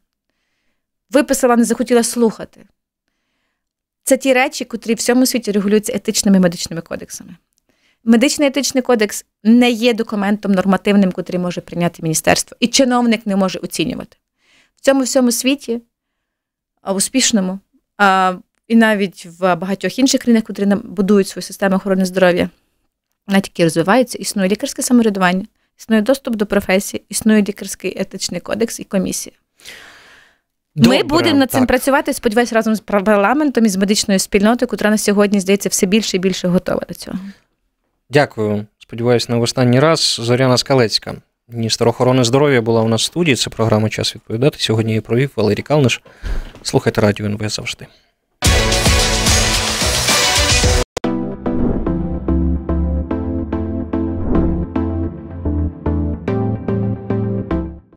[1.11, 2.67] виписала, не захотіла слухати.
[4.05, 7.37] Це ті речі, котрі в всьому світі регулюються етичними медичними кодексами.
[8.05, 13.59] Медичний етичний кодекс не є документом нормативним, котрий може прийняти міністерство, і чиновник не може
[13.59, 14.17] оцінювати.
[14.77, 15.83] В цьому всьому світі,
[16.95, 17.59] успішному,
[18.69, 22.51] і навіть в багатьох інших країнах, котрі будують свою систему охорони здоров'я,
[23.29, 25.47] навіть які розвиваються, існує лікарське самоврядування,
[25.79, 29.37] існує доступ до професії, існує лікарський етичний кодекс і комісія.
[30.75, 31.69] Ми будемо над цим так.
[31.69, 36.17] працювати, сподіваюся, разом з парламентом і з медичною спільнотою, котра на сьогодні здається все більше
[36.17, 37.19] і більше готова до цього.
[38.11, 38.67] Дякую.
[38.79, 40.19] Сподіваюсь, в останній раз.
[40.23, 41.15] Зоряна Скалецька,
[41.49, 43.37] міністр охорони здоров'я, була у нас в студії.
[43.37, 44.57] Це програма Час відповідати.
[44.61, 46.03] Сьогодні її провів Валерій Калниш.
[46.63, 47.87] Слухайте радіо НВ завжди.